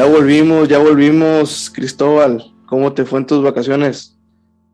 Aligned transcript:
Ya 0.00 0.06
volvimos, 0.06 0.66
ya 0.66 0.78
volvimos, 0.78 1.68
Cristóbal. 1.68 2.42
¿Cómo 2.64 2.90
te 2.94 3.04
fue 3.04 3.18
en 3.18 3.26
tus 3.26 3.42
vacaciones? 3.44 4.18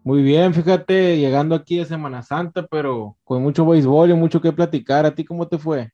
Muy 0.04 0.22
bien, 0.22 0.54
fíjate, 0.54 1.18
llegando 1.18 1.56
aquí 1.56 1.78
de 1.78 1.84
Semana 1.84 2.22
Santa, 2.22 2.64
pero 2.68 3.16
con 3.24 3.42
mucho 3.42 3.66
béisbol 3.66 4.10
y 4.10 4.14
mucho 4.14 4.40
que 4.40 4.52
platicar. 4.52 5.04
¿A 5.04 5.12
ti 5.12 5.24
cómo 5.24 5.48
te 5.48 5.58
fue? 5.58 5.90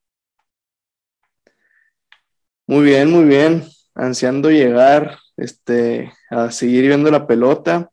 Muy 2.66 2.84
bien, 2.84 3.10
muy 3.10 3.24
bien. 3.24 3.64
Ansiando 3.94 4.50
llegar 4.50 5.16
este, 5.38 6.12
a 6.28 6.50
seguir 6.50 6.88
viendo 6.88 7.10
la 7.10 7.26
pelota 7.26 7.88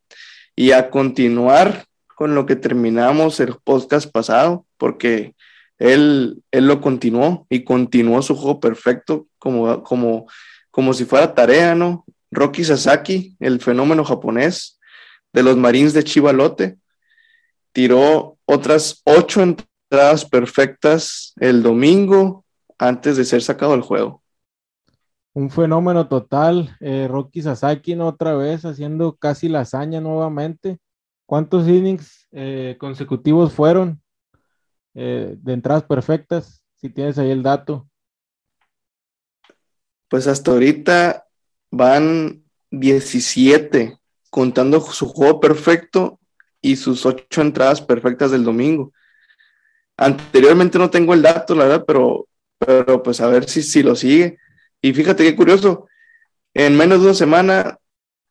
y 0.57 0.73
a 0.73 0.89
continuar 0.89 1.85
con 2.17 2.35
lo 2.35 2.45
que 2.45 2.57
terminamos 2.57 3.39
el 3.39 3.55
podcast 3.63 4.11
pasado, 4.11 4.65
porque 4.75 5.35
él, 5.77 6.43
él 6.51 6.67
lo 6.67 6.81
continuó 6.81 7.47
y 7.49 7.63
continuó 7.63 8.21
su 8.23 8.35
juego 8.35 8.59
perfecto 8.59 9.27
como, 9.37 9.83
como 9.83 10.27
como 10.71 10.93
si 10.93 11.05
fuera 11.05 11.33
tarea, 11.33 11.75
¿no? 11.75 12.05
Rocky 12.31 12.63
Sasaki, 12.63 13.35
el 13.39 13.59
fenómeno 13.59 14.03
japonés 14.03 14.79
de 15.33 15.43
los 15.43 15.57
Marines 15.57 15.93
de 15.93 16.03
Chivalote, 16.03 16.77
tiró 17.71 18.37
otras 18.45 19.01
ocho 19.03 19.41
entradas 19.41 20.25
perfectas 20.25 21.33
el 21.39 21.63
domingo 21.63 22.45
antes 22.77 23.17
de 23.17 23.25
ser 23.25 23.41
sacado 23.41 23.73
del 23.73 23.81
juego. 23.81 24.21
Un 25.33 25.49
fenómeno 25.49 26.07
total. 26.07 26.75
Eh, 26.79 27.07
Rocky 27.09 27.41
Sasaki 27.41 27.95
¿no? 27.95 28.07
otra 28.07 28.35
vez 28.35 28.65
haciendo 28.65 29.15
casi 29.15 29.47
la 29.49 29.61
hazaña 29.61 30.01
nuevamente. 30.01 30.79
¿Cuántos 31.25 31.67
innings 31.67 32.27
eh, 32.31 32.75
consecutivos 32.79 33.53
fueron 33.53 34.01
eh, 34.95 35.35
de 35.37 35.53
entradas 35.53 35.83
perfectas? 35.83 36.63
Si 36.75 36.89
tienes 36.89 37.17
ahí 37.17 37.29
el 37.29 37.43
dato. 37.43 37.88
Pues 40.09 40.27
hasta 40.27 40.51
ahorita 40.51 41.25
van 41.71 42.43
17, 42.71 43.97
contando 44.29 44.81
su 44.81 45.07
juego 45.07 45.39
perfecto 45.39 46.19
y 46.61 46.75
sus 46.75 47.05
ocho 47.05 47.41
entradas 47.41 47.81
perfectas 47.81 48.31
del 48.31 48.43
domingo. 48.43 48.91
Anteriormente 49.97 50.77
no 50.77 50.89
tengo 50.89 51.13
el 51.13 51.21
dato, 51.21 51.55
la 51.55 51.65
verdad, 51.65 51.85
pero, 51.85 52.27
pero 52.57 53.03
pues 53.03 53.21
a 53.21 53.27
ver 53.27 53.47
si, 53.49 53.61
si 53.63 53.83
lo 53.83 53.95
sigue. 53.95 54.37
Y 54.81 54.93
fíjate 54.93 55.23
qué 55.23 55.35
curioso, 55.35 55.87
en 56.53 56.77
menos 56.77 56.99
de 56.99 57.05
una 57.05 57.13
semana, 57.13 57.79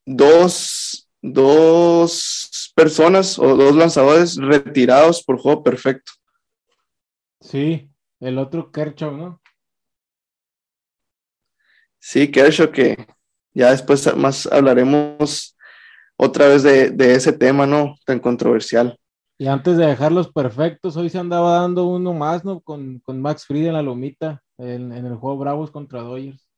dos, 0.04 1.08
dos 1.20 2.72
personas 2.74 3.38
o 3.38 3.56
dos 3.56 3.74
lanzadores 3.74 4.36
retirados 4.36 5.22
por 5.22 5.38
juego 5.38 5.62
perfecto. 5.62 6.12
Sí, 7.40 7.90
el 8.20 8.38
otro 8.38 8.72
Kershaw, 8.72 9.16
¿no? 9.16 9.40
Sí, 12.10 12.30
Kershaw, 12.30 12.70
que 12.70 13.06
ya 13.52 13.70
después 13.70 14.16
más 14.16 14.46
hablaremos 14.46 15.54
otra 16.16 16.48
vez 16.48 16.62
de, 16.62 17.12
ese 17.12 17.34
tema, 17.34 17.66
¿no? 17.66 17.96
Tan 18.06 18.18
controversial. 18.18 18.98
Y 19.36 19.46
antes 19.46 19.76
de 19.76 19.84
dejarlos 19.84 20.32
perfectos, 20.32 20.96
hoy 20.96 21.10
se 21.10 21.18
andaba 21.18 21.60
dando 21.60 21.84
uno 21.84 22.14
más, 22.14 22.46
¿no? 22.46 22.60
Con, 22.60 23.02
Max 23.06 23.44
Fried 23.44 23.66
en 23.66 23.74
la 23.74 23.82
lomita, 23.82 24.42
en, 24.56 24.90
el 24.90 25.16
juego 25.16 25.36
Bravos 25.36 25.70
contra 25.70 26.00
Dodgers. 26.00 26.48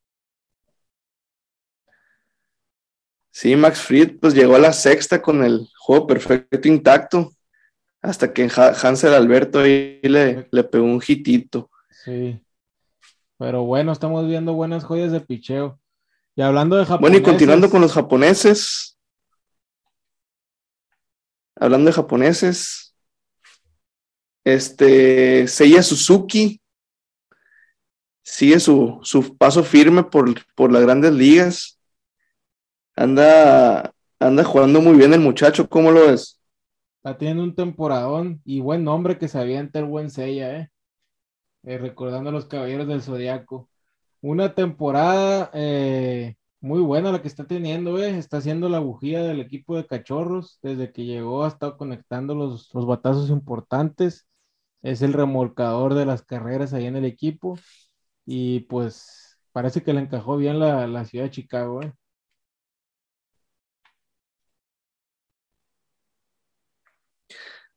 Sí, 3.33 3.57
Max 3.57 3.81
Fried 3.81 4.21
pues 4.21 4.35
llegó 4.35 4.55
a 4.55 4.61
la 4.61 4.73
sexta 4.73 5.21
con 5.21 5.43
el 5.43 5.67
juego 5.81 6.07
perfecto 6.07 6.69
intacto, 6.69 7.33
hasta 8.01 8.33
que 8.33 8.49
Hansel 8.55 9.15
Alberto 9.15 9.59
ahí 9.59 9.99
le, 10.05 10.49
le 10.49 10.63
pegó 10.63 10.85
un 10.85 11.03
hitito. 11.05 11.69
Sí. 11.91 12.41
Pero 13.41 13.65
bueno, 13.65 13.91
estamos 13.91 14.27
viendo 14.27 14.53
buenas 14.53 14.85
joyas 14.85 15.13
de 15.13 15.21
picheo. 15.23 15.81
Y 16.37 16.43
hablando 16.43 16.77
de 16.77 16.85
japoneses. 16.85 17.01
Bueno, 17.01 17.17
y 17.17 17.23
continuando 17.23 17.71
con 17.71 17.81
los 17.81 17.95
japoneses. 17.95 18.99
Hablando 21.57 21.87
de 21.87 21.95
japoneses. 21.95 22.95
Este, 24.45 25.49
Seiya 25.49 25.83
Suzuki 25.83 26.61
sigue 28.23 28.61
su, 28.61 29.01
paso 29.39 29.65
firme 29.65 30.05
por, 30.05 30.35
por, 30.55 30.71
las 30.71 30.83
grandes 30.83 31.13
ligas. 31.15 31.81
Anda, 32.95 33.95
anda 34.19 34.45
jugando 34.45 34.83
muy 34.83 34.99
bien 34.99 35.15
el 35.15 35.21
muchacho, 35.21 35.67
¿cómo 35.67 35.91
lo 35.91 36.09
ves? 36.09 36.39
Está 36.99 37.17
teniendo 37.17 37.43
un 37.43 37.55
temporadón 37.55 38.43
y 38.45 38.61
buen 38.61 38.85
nombre 38.85 39.17
que 39.17 39.29
se 39.29 39.39
avienta 39.39 39.79
el 39.79 39.87
buen 39.87 40.11
Seiya, 40.11 40.59
¿eh? 40.59 40.70
Eh, 41.63 41.79
recordando 41.79 42.31
a 42.31 42.33
los 42.33 42.47
Caballeros 42.47 42.89
del 42.89 43.03
Zodiaco. 43.03 43.69
Una 44.23 44.55
temporada 44.55 45.51
eh, 45.55 46.37
muy 46.61 46.81
buena 46.81 47.13
la 47.13 47.23
que 47.23 47.29
está 47.29 47.47
teniendo, 47.47 47.99
eh. 48.03 48.17
está 48.19 48.39
haciendo 48.39 48.69
la 48.69 48.79
bujía 48.81 49.23
del 49.23 49.41
equipo 49.41 49.77
de 49.77 49.87
cachorros. 49.87 50.59
Desde 50.63 50.93
que 50.93 51.05
llegó 51.05 51.45
ha 51.45 51.49
estado 51.49 51.77
conectando 51.77 52.35
los, 52.35 52.73
los 52.75 52.87
batazos 52.87 53.31
importantes. 53.31 54.27
Es 54.83 55.03
el 55.03 55.13
remolcador 55.13 55.95
de 55.95 56.07
las 56.07 56.23
carreras 56.23 56.73
ahí 56.75 56.87
en 56.87 56.97
el 56.97 57.05
equipo. 57.05 57.59
Y 58.27 58.61
pues 58.61 59.39
parece 59.53 59.83
que 59.83 59.93
le 59.95 60.01
encajó 60.01 60.37
bien 60.37 60.59
la, 60.61 60.87
la 60.87 61.05
ciudad 61.05 61.27
de 61.27 61.31
Chicago. 61.33 61.83
Eh. 61.83 61.93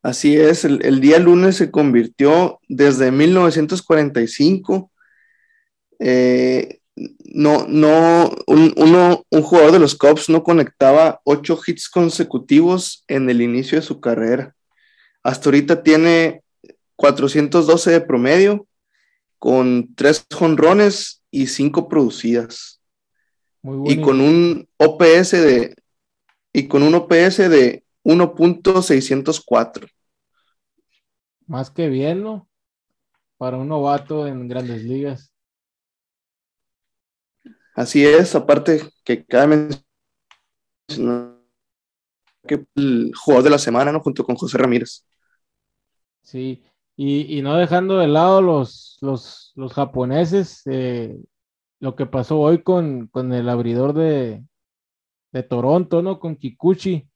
Así 0.04 0.36
es, 0.36 0.66
el, 0.66 1.00
día 1.00 1.18
lunes 1.18 1.56
se 1.56 1.72
convirtió 1.72 2.60
desde 2.68 3.10
1945. 3.10 4.92
Eh, 6.00 6.80
no, 7.24 7.66
no, 7.70 8.30
un, 8.46 8.74
uno, 8.76 9.24
un 9.30 9.42
jugador 9.42 9.72
de 9.72 9.80
los 9.80 9.96
Cubs 9.96 10.28
no 10.28 10.44
conectaba 10.44 11.22
ocho 11.24 11.58
hits 11.66 11.88
consecutivos 11.90 13.06
en 13.08 13.30
el 13.30 13.42
inicio 13.42 13.80
de 13.80 13.86
su 13.86 14.02
carrera. 14.02 14.54
Hasta 15.24 15.48
ahorita 15.48 15.84
tiene 15.84 16.44
412 16.98 17.92
de 17.92 18.02
promedio, 18.02 18.68
con 19.40 19.96
tres 19.96 20.26
jonrones 20.30 21.24
y 21.32 21.48
cinco 21.48 21.88
producidas. 21.88 22.82
y 23.86 24.02
con 24.02 24.20
un 24.20 24.68
OPS 24.78 25.32
de 25.32 25.76
y 26.52 26.68
con 26.68 26.84
un 26.84 26.94
OPS 26.96 27.38
de 27.50 27.84
1.604. 28.04 29.90
Más 31.54 31.70
que 31.70 31.88
bien, 31.88 32.24
¿no? 32.24 32.50
Para 33.38 33.58
un 33.58 33.68
novato 33.68 34.26
en 34.26 34.48
grandes 34.48 34.84
ligas. 34.86 35.32
Así 37.76 38.04
es, 38.04 38.34
aparte 38.34 38.82
que 39.04 39.24
cada 39.24 39.46
mencionar 39.46 41.38
que 42.48 42.66
el 42.74 43.12
jugador 43.16 43.44
de 43.44 43.50
la 43.52 43.60
semana, 43.60 43.92
¿no? 43.92 44.00
Junto 44.00 44.24
con 44.24 44.36
José 44.36 44.58
Ramírez. 44.58 45.06
Sí, 46.24 46.64
Y, 46.96 47.44
no 47.44 47.56
dejando 47.56 48.00
de 48.00 48.08
lado 48.08 48.42
los, 48.42 48.98
los, 49.02 49.52
los 49.54 49.74
japoneses, 49.74 50.64
eh, 50.66 51.16
lo 51.80 51.96
que 51.96 52.08
pasó 52.08 52.40
hoy 52.40 52.64
con, 52.64 53.06
con 53.10 53.32
el 53.32 53.48
abridor 53.48 53.94
de, 53.94 54.44
de 55.32 55.44
Toronto, 55.44 56.02
¿no? 56.02 56.20
Con 56.20 56.36
Kikuchi. 56.36 57.08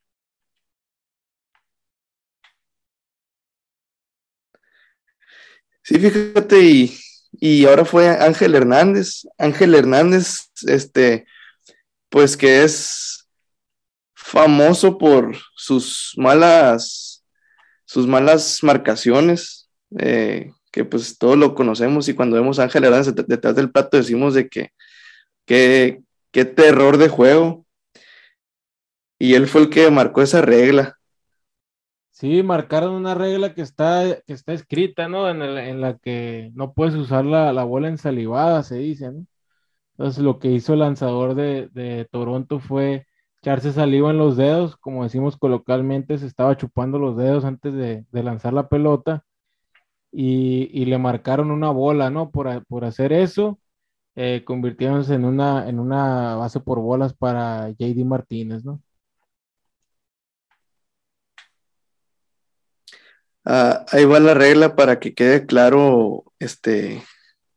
Sí, 5.87 5.97
fíjate, 5.99 6.59
y, 6.59 6.99
y 7.31 7.65
ahora 7.65 7.85
fue 7.85 8.09
Ángel 8.09 8.55
Hernández. 8.55 9.25
Ángel 9.37 9.73
Hernández, 9.73 10.49
este, 10.63 11.25
pues 12.09 12.35
que 12.35 12.65
es 12.65 13.25
famoso 14.13 14.97
por 14.97 15.37
sus 15.55 16.13
malas, 16.17 17.23
sus 17.85 18.05
malas 18.05 18.59
marcaciones, 18.63 19.69
eh, 19.97 20.51
que 20.73 20.83
pues 20.83 21.17
todos 21.17 21.37
lo 21.37 21.55
conocemos 21.55 22.09
y 22.09 22.13
cuando 22.13 22.35
vemos 22.35 22.59
Ángel 22.59 22.83
Hernández 22.83 23.15
detrás 23.25 23.55
del 23.55 23.71
plato 23.71 23.95
decimos 23.95 24.33
de 24.33 24.49
que 24.49 24.73
qué 25.45 26.43
terror 26.53 26.97
de 26.97 27.07
juego. 27.07 27.65
Y 29.17 29.35
él 29.35 29.47
fue 29.47 29.61
el 29.61 29.69
que 29.69 29.89
marcó 29.89 30.21
esa 30.21 30.41
regla. 30.41 30.99
Sí, 32.17 32.41
marcaron 32.41 32.95
una 32.95 33.13
regla 33.13 33.53
que 33.53 33.61
está, 33.61 34.21
que 34.25 34.33
está 34.33 34.53
escrita, 34.53 35.07
¿no? 35.07 35.29
En, 35.29 35.81
la 35.81 35.97
que 35.99 36.49
no 36.55 36.73
puedes 36.73 36.95
usar 36.95 37.25
la, 37.25 37.53
la, 37.53 37.63
bola 37.63 37.89
ensalivada, 37.89 38.63
se 38.63 38.77
dice, 38.77 39.11
¿no? 39.11 39.27
Entonces 39.97 40.23
lo 40.23 40.39
que 40.39 40.49
hizo 40.51 40.73
el 40.73 40.79
lanzador 40.79 41.35
de, 41.35 42.07
Toronto 42.11 42.59
fue 42.59 43.07
echarse 43.41 43.73
saliva 43.73 44.11
en 44.11 44.17
los 44.19 44.37
dedos, 44.37 44.77
como 44.77 45.03
decimos 45.03 45.37
coloquialmente, 45.37 46.17
se 46.17 46.27
estaba 46.27 46.57
chupando 46.57 46.99
los 46.99 47.17
dedos 47.17 47.45
antes 47.45 47.73
de, 47.73 48.05
lanzar 48.11 48.53
la 48.53 48.69
pelota 48.69 49.23
y, 50.11 50.85
le 50.85 50.97
marcaron 50.97 51.51
una 51.51 51.71
bola, 51.71 52.09
¿no? 52.09 52.31
Por, 52.31 52.49
hacer 52.85 53.13
eso, 53.13 53.59
eh, 54.15 54.43
convirtiéndose 54.45 55.15
en 55.15 55.25
una, 55.25 55.69
en 55.69 55.79
una 55.79 56.35
base 56.35 56.59
por 56.61 56.79
bolas 56.81 57.13
para 57.15 57.69
JD 57.71 58.05
Martínez, 58.05 58.65
¿no? 58.65 58.81
Ah, 63.49 63.85
ahí 63.93 64.03
va 64.03 64.19
la 64.19 64.33
regla 64.33 64.75
para 64.75 64.99
que 64.99 65.13
quede 65.13 65.45
claro, 65.45 66.25
este, 66.37 67.01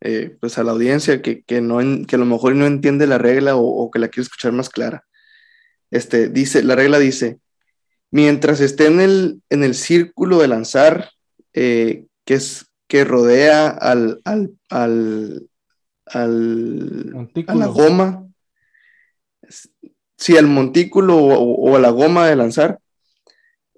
eh, 0.01 0.37
pues 0.41 0.57
a 0.57 0.63
la 0.63 0.71
audiencia 0.71 1.21
que, 1.21 1.43
no, 1.61 1.81
que 2.07 2.15
a 2.15 2.19
lo 2.19 2.27
mejor 2.27 2.55
no 2.55 2.65
entiende 2.65 3.09
la 3.09 3.19
regla 3.19 3.57
o, 3.57 3.91
que 3.91 3.99
la 3.99 4.07
quiere 4.07 4.23
escuchar 4.23 4.53
más 4.53 4.71
clara. 4.71 5.05
Este, 5.91 6.29
dice, 6.29 6.63
la 6.63 6.77
regla 6.77 7.01
dice, 7.01 7.41
mientras 8.13 8.61
esté 8.61 8.87
en 8.87 9.01
el, 9.01 9.43
en 9.51 9.65
el 9.65 9.75
círculo 9.75 10.39
de 10.39 10.47
lanzar, 10.47 11.11
eh, 11.55 12.07
que 12.25 12.35
es 12.35 12.67
que 12.87 13.03
rodea 13.03 13.71
al, 13.71 14.21
al, 14.25 14.53
al, 14.69 15.49
a 16.07 16.25
la 16.29 17.67
goma, 17.67 18.29
si 20.17 20.37
al 20.37 20.47
montículo 20.47 21.17
o, 21.17 21.75
a 21.75 21.81
la 21.81 21.91
goma 21.91 22.29
de 22.29 22.37
lanzar, 22.37 22.79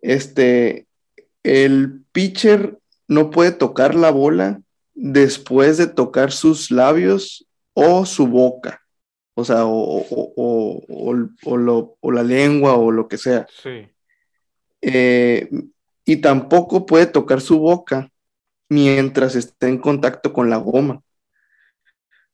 este, 0.03 0.87
el 1.43 2.01
pitcher 2.12 2.79
no 3.09 3.31
puede 3.31 3.53
tocar 3.53 3.94
la 3.94 4.11
bola 4.11 4.61
después 4.94 5.79
de 5.79 5.87
tocar 5.87 6.32
sus 6.32 6.70
labios 6.70 7.47
o 7.75 8.06
su 8.06 8.26
boca. 8.26 8.82
O 9.35 9.44
sea, 9.44 9.62
o, 9.64 10.03
la 12.03 12.23
lengua 12.23 12.75
o 12.75 12.91
lo 12.91 13.09
que 13.09 13.17
sea. 13.17 13.47
Sí. 13.62 13.88
Eh, 14.82 15.49
y 16.05 16.17
tampoco 16.17 16.85
puede 16.87 17.06
tocar 17.06 17.41
su 17.41 17.59
boca 17.59 18.11
mientras 18.69 19.35
esté 19.35 19.69
en 19.69 19.79
contacto 19.79 20.32
con 20.32 20.50
la 20.50 20.56
goma. 20.56 21.03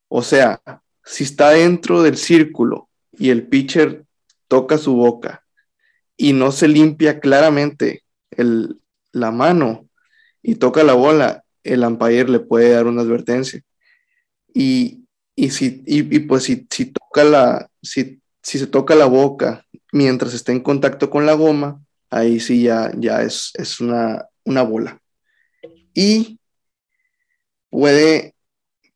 O 0.08 0.22
sea, 0.22 0.60
si 1.04 1.24
está 1.24 1.50
dentro 1.50 2.02
del 2.02 2.16
círculo 2.16 2.88
y 3.12 3.30
el 3.30 3.46
pitcher 3.46 4.04
toca 4.48 4.78
su 4.78 4.94
boca 4.94 5.44
y 6.16 6.32
no 6.32 6.50
se 6.50 6.66
limpia 6.66 7.20
claramente 7.20 8.02
el, 8.30 8.80
la 9.12 9.30
mano 9.30 9.88
y 10.42 10.56
toca 10.56 10.84
la 10.84 10.94
bola, 10.94 11.44
el 11.64 11.84
umpire 11.84 12.28
le 12.28 12.40
puede 12.40 12.70
dar 12.70 12.86
una 12.86 13.02
advertencia. 13.02 13.62
Y, 14.54 15.04
si, 15.50 15.70
pues 16.28 16.44
si, 16.44 16.66
si 16.70 16.86
toca 16.86 17.24
la, 17.24 17.70
si, 17.82 18.20
si, 18.42 18.58
se 18.58 18.66
toca 18.66 18.94
la 18.94 19.06
boca 19.06 19.64
mientras 19.92 20.34
está 20.34 20.52
en 20.52 20.60
contacto 20.60 21.10
con 21.10 21.26
la 21.26 21.34
goma, 21.34 21.80
ahí 22.10 22.40
sí 22.40 22.62
ya, 22.62 22.90
ya 22.96 23.22
es, 23.22 23.52
es 23.54 23.80
una, 23.80 24.26
una 24.44 24.62
bola. 24.62 25.00
Y 25.94 26.38
puede, 27.70 28.34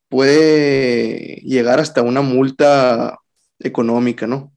puede 0.08 1.36
llegar 1.44 1.80
hasta 1.80 2.02
una 2.02 2.22
multa 2.22 3.18
económica, 3.58 4.26
¿no? 4.26 4.51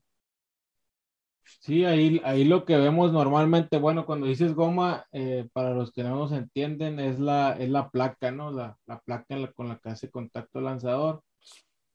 Sí, 1.66 1.84
ahí, 1.84 2.20
ahí 2.24 2.44
lo 2.44 2.64
que 2.64 2.76
vemos 2.76 3.12
normalmente, 3.12 3.78
bueno, 3.78 4.06
cuando 4.06 4.28
dices 4.28 4.54
goma, 4.54 5.04
eh, 5.10 5.48
para 5.52 5.74
los 5.74 5.90
que 5.90 6.04
no 6.04 6.10
nos 6.10 6.30
entienden, 6.30 7.00
es 7.00 7.18
la, 7.18 7.54
es 7.58 7.68
la 7.70 7.90
placa, 7.90 8.30
¿no? 8.30 8.52
La, 8.52 8.78
placa 9.04 9.52
con 9.52 9.66
la 9.66 9.78
que 9.80 9.88
hace 9.88 10.08
contacto 10.08 10.60
el 10.60 10.66
lanzador. 10.66 11.24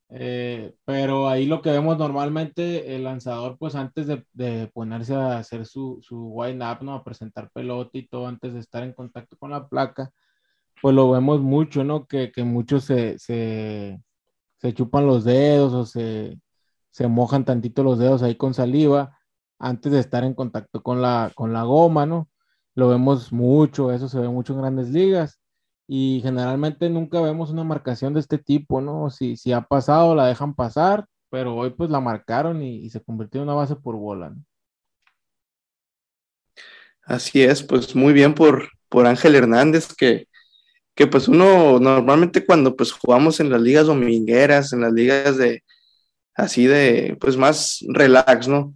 Eh, 0.09 0.75
pero 0.83 1.29
ahí 1.29 1.45
lo 1.45 1.61
que 1.61 1.71
vemos 1.71 1.97
normalmente, 1.97 2.93
el 2.97 3.05
lanzador, 3.05 3.57
pues 3.57 3.75
antes 3.75 4.07
de, 4.07 4.67
ponerse 4.73 5.15
a 5.15 5.37
hacer 5.37 5.65
su, 5.65 5.99
su 6.01 6.17
wind-up, 6.33 6.83
¿no? 6.83 6.95
A 6.95 7.03
presentar 7.05 7.49
pelota 7.51 7.91
y 7.97 8.07
todo, 8.07 8.27
antes 8.27 8.53
de 8.53 8.59
estar 8.59 8.83
en 8.83 8.91
contacto 8.91 9.37
con 9.37 9.51
la 9.51 9.69
placa, 9.69 10.11
pues 10.81 10.93
lo 10.93 11.11
vemos 11.11 11.39
mucho, 11.39 11.85
¿no? 11.85 12.07
Que, 12.07 12.33
muchos 12.43 12.83
se, 12.83 13.17
se, 13.19 14.03
chupan 14.73 15.07
los 15.07 15.23
dedos 15.23 15.71
o 15.73 15.85
se, 15.85 16.41
se 16.89 17.07
mojan 17.07 17.45
tantito 17.45 17.83
los 17.83 17.99
dedos 17.99 18.21
ahí 18.21 18.35
con 18.35 18.53
saliva 18.53 19.17
antes 19.61 19.91
de 19.91 19.99
estar 19.99 20.23
en 20.23 20.33
contacto 20.33 20.81
con 20.83 21.01
la, 21.01 21.31
con 21.35 21.53
la 21.53 21.63
goma, 21.63 22.05
¿no? 22.05 22.29
Lo 22.75 22.89
vemos 22.89 23.31
mucho, 23.31 23.91
eso 23.91 24.09
se 24.09 24.19
ve 24.19 24.27
mucho 24.27 24.53
en 24.53 24.61
grandes 24.61 24.89
ligas 24.89 25.39
y 25.87 26.21
generalmente 26.23 26.89
nunca 26.89 27.21
vemos 27.21 27.51
una 27.51 27.63
marcación 27.63 28.13
de 28.13 28.21
este 28.21 28.37
tipo, 28.37 28.81
¿no? 28.81 29.09
Si, 29.09 29.37
si 29.37 29.51
ha 29.51 29.61
pasado, 29.61 30.15
la 30.15 30.27
dejan 30.27 30.55
pasar, 30.55 31.05
pero 31.29 31.55
hoy 31.55 31.71
pues 31.71 31.89
la 31.89 31.99
marcaron 31.99 32.61
y, 32.63 32.89
se 32.89 33.01
convirtió 33.03 33.41
en 33.41 33.47
una 33.49 33.55
base 33.55 33.75
por 33.75 33.95
bola, 33.97 34.31
¿no? 34.31 34.43
Así 37.03 37.41
es, 37.43 37.63
pues 37.63 37.95
muy 37.95 38.13
bien 38.13 38.33
por, 38.33 38.69
por 38.89 39.05
Ángel 39.05 39.35
Hernández, 39.35 39.93
que, 39.93 40.27
que 40.95 41.07
pues 41.07 41.27
uno 41.27 41.79
normalmente 41.79 42.45
cuando 42.45 42.75
pues 42.75 42.91
jugamos 42.91 43.39
en 43.39 43.49
las 43.49 43.61
ligas 43.61 43.87
domingueras, 43.87 44.71
en 44.73 44.81
las 44.81 44.93
ligas 44.93 45.37
de 45.37 45.63
así 46.35 46.67
de 46.67 47.17
pues 47.19 47.37
más 47.37 47.79
relax, 47.89 48.47
¿no? 48.47 48.73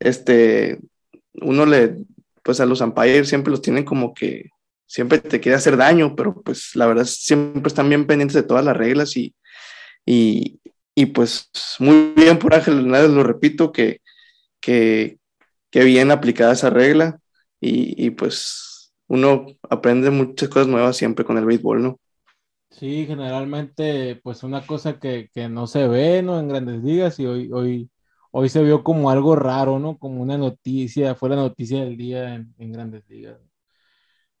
Este, 0.00 0.80
uno 1.34 1.66
le, 1.66 1.96
pues 2.42 2.60
a 2.60 2.66
los 2.66 2.80
umpires 2.80 3.28
siempre 3.28 3.50
los 3.50 3.62
tienen 3.62 3.84
como 3.84 4.14
que 4.14 4.50
siempre 4.86 5.18
te 5.18 5.38
quiere 5.38 5.56
hacer 5.56 5.76
daño, 5.76 6.16
pero 6.16 6.42
pues 6.42 6.74
la 6.74 6.86
verdad 6.86 7.04
siempre 7.04 7.68
están 7.68 7.88
bien 7.88 8.06
pendientes 8.06 8.34
de 8.34 8.42
todas 8.42 8.64
las 8.64 8.76
reglas 8.76 9.16
y, 9.16 9.34
y, 10.04 10.58
y 10.96 11.06
pues 11.06 11.48
muy 11.78 12.12
bien 12.16 12.38
por 12.38 12.54
Ángel 12.54 12.78
Hernández, 12.78 13.10
lo 13.10 13.22
repito, 13.22 13.70
que, 13.70 14.00
que, 14.60 15.18
que 15.70 15.84
bien 15.84 16.10
aplicada 16.10 16.54
esa 16.54 16.70
regla 16.70 17.20
y, 17.60 18.04
y, 18.04 18.10
pues 18.10 18.92
uno 19.06 19.46
aprende 19.68 20.10
muchas 20.10 20.48
cosas 20.48 20.66
nuevas 20.66 20.96
siempre 20.96 21.24
con 21.24 21.38
el 21.38 21.44
béisbol, 21.44 21.82
¿no? 21.82 22.00
Sí, 22.70 23.04
generalmente 23.06 24.18
pues 24.22 24.42
una 24.42 24.66
cosa 24.66 24.98
que, 24.98 25.28
que 25.32 25.48
no 25.48 25.66
se 25.66 25.86
ve, 25.86 26.22
¿no? 26.22 26.40
En 26.40 26.48
grandes 26.48 26.82
ligas 26.82 27.20
y 27.20 27.26
hoy, 27.26 27.50
hoy 27.52 27.90
hoy 28.30 28.48
se 28.48 28.62
vio 28.62 28.82
como 28.84 29.10
algo 29.10 29.36
raro, 29.36 29.78
¿no? 29.78 29.98
Como 29.98 30.22
una 30.22 30.38
noticia, 30.38 31.14
fue 31.14 31.30
la 31.30 31.36
noticia 31.36 31.80
del 31.84 31.96
día 31.96 32.34
en, 32.34 32.72
Grandes 32.72 33.04
Ligas. 33.08 33.38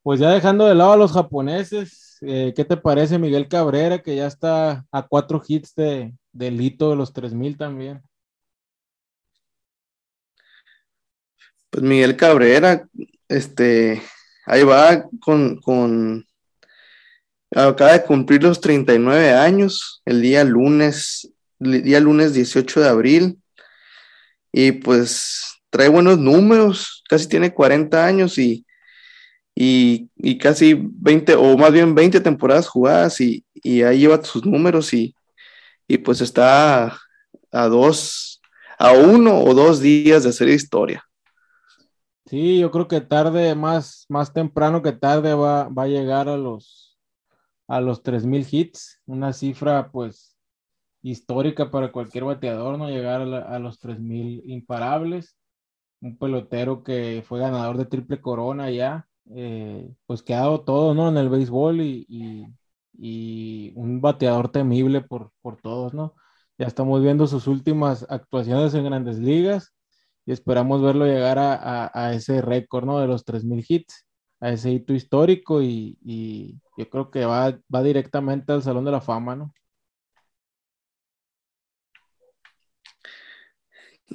Pues 0.02 0.20
ya 0.20 0.30
dejando 0.30 0.66
de 0.66 0.74
lado 0.74 0.92
a 0.92 0.96
los 0.96 1.12
japoneses, 1.12 2.18
eh, 2.22 2.52
¿qué 2.56 2.64
te 2.64 2.76
parece 2.76 3.18
Miguel 3.18 3.48
Cabrera, 3.48 4.02
que 4.02 4.16
ya 4.16 4.26
está 4.26 4.86
a 4.90 5.06
cuatro 5.06 5.42
hits 5.46 5.74
de, 5.74 6.14
del 6.32 6.60
hito 6.60 6.90
de 6.90 6.96
los 6.96 7.12
3000 7.12 7.56
también? 7.58 8.02
Pues 11.70 11.84
Miguel 11.84 12.16
Cabrera, 12.16 12.88
este, 13.28 14.02
ahí 14.46 14.64
va 14.64 15.04
con, 15.20 15.60
con, 15.60 16.26
acaba 17.54 17.92
de 17.92 18.02
cumplir 18.04 18.42
los 18.42 18.60
39 18.60 19.32
años, 19.32 20.02
el 20.04 20.22
día 20.22 20.42
lunes, 20.44 21.32
el 21.60 21.82
día 21.82 22.00
lunes 22.00 22.32
18 22.34 22.80
de 22.80 22.88
abril, 22.88 23.39
y 24.52 24.72
pues 24.72 25.60
trae 25.70 25.88
buenos 25.88 26.18
números, 26.18 27.02
casi 27.08 27.28
tiene 27.28 27.54
40 27.54 28.04
años 28.04 28.38
y, 28.38 28.66
y, 29.54 30.38
casi 30.38 30.74
20, 30.74 31.34
o 31.34 31.56
más 31.56 31.72
bien 31.72 31.94
20 31.94 32.20
temporadas 32.20 32.68
jugadas 32.68 33.20
y, 33.20 33.44
ahí 33.82 34.00
lleva 34.00 34.24
sus 34.24 34.44
números 34.44 34.92
y, 34.94 35.14
y 35.86 35.98
pues 35.98 36.20
está 36.20 36.98
a 37.52 37.66
dos, 37.68 38.40
a 38.78 38.92
uno 38.92 39.38
o 39.38 39.54
dos 39.54 39.80
días 39.80 40.24
de 40.24 40.30
hacer 40.30 40.48
historia. 40.48 41.04
Sí, 42.26 42.60
yo 42.60 42.70
creo 42.70 42.86
que 42.86 43.00
tarde, 43.00 43.54
más, 43.54 44.06
más 44.08 44.32
temprano 44.32 44.82
que 44.82 44.92
tarde 44.92 45.34
va, 45.34 45.68
va 45.68 45.82
a 45.82 45.88
llegar 45.88 46.28
a 46.28 46.36
los, 46.36 46.96
a 47.66 47.80
los 47.80 48.02
3.000 48.02 48.46
hits, 48.50 49.00
una 49.06 49.32
cifra 49.32 49.90
pues 49.90 50.29
histórica 51.02 51.70
para 51.70 51.92
cualquier 51.92 52.24
bateador, 52.24 52.78
¿no? 52.78 52.88
Llegar 52.88 53.22
a, 53.22 53.58
los 53.58 53.78
3.000 53.80 54.42
imparables, 54.46 55.36
un 56.00 56.18
pelotero 56.18 56.82
que 56.84 57.24
fue 57.26 57.40
ganador 57.40 57.78
de 57.78 57.86
triple 57.86 58.20
corona 58.20 58.70
ya, 58.70 59.08
eh, 59.34 59.88
pues 60.06 60.22
que 60.22 60.34
ha 60.34 60.40
dado 60.40 60.62
todo, 60.64 60.94
¿no? 60.94 61.08
En 61.08 61.16
el 61.18 61.28
béisbol 61.28 61.80
y, 61.82 62.46
un 63.74 64.00
bateador 64.00 64.50
temible 64.50 65.00
por, 65.00 65.32
por 65.42 65.60
todos, 65.60 65.94
¿no? 65.94 66.14
Ya 66.58 66.66
estamos 66.66 67.02
viendo 67.02 67.26
sus 67.26 67.46
últimas 67.46 68.06
actuaciones 68.10 68.74
en 68.74 68.84
grandes 68.84 69.18
ligas 69.18 69.72
y 70.26 70.32
esperamos 70.32 70.82
verlo 70.82 71.06
llegar 71.06 71.38
a, 71.38 72.12
ese 72.14 72.42
récord, 72.42 72.84
¿no? 72.84 73.00
De 73.00 73.06
los 73.06 73.24
3.000 73.24 73.64
hits, 73.68 74.06
a 74.40 74.50
ese 74.50 74.70
hito 74.72 74.92
histórico 74.94 75.62
y, 75.62 76.60
yo 76.76 76.88
creo 76.90 77.10
que 77.10 77.24
va, 77.26 77.58
va 77.74 77.82
directamente 77.82 78.52
al 78.52 78.62
Salón 78.62 78.84
de 78.84 78.92
la 78.92 79.00
Fama, 79.00 79.36
¿no? 79.36 79.52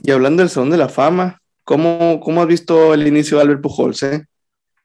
Y 0.04 0.12
hablando 0.12 0.42
del 0.42 0.50
Salón 0.50 0.70
de 0.70 0.78
la 0.78 0.90
Fama, 0.90 1.42
¿cómo, 1.64 2.20
cómo 2.22 2.42
has 2.42 2.48
visto 2.48 2.94
el 2.94 3.08
inicio 3.08 3.38
de 3.38 3.44
Albert 3.44 3.62
Pujols, 3.62 4.04
eh? 4.04 4.26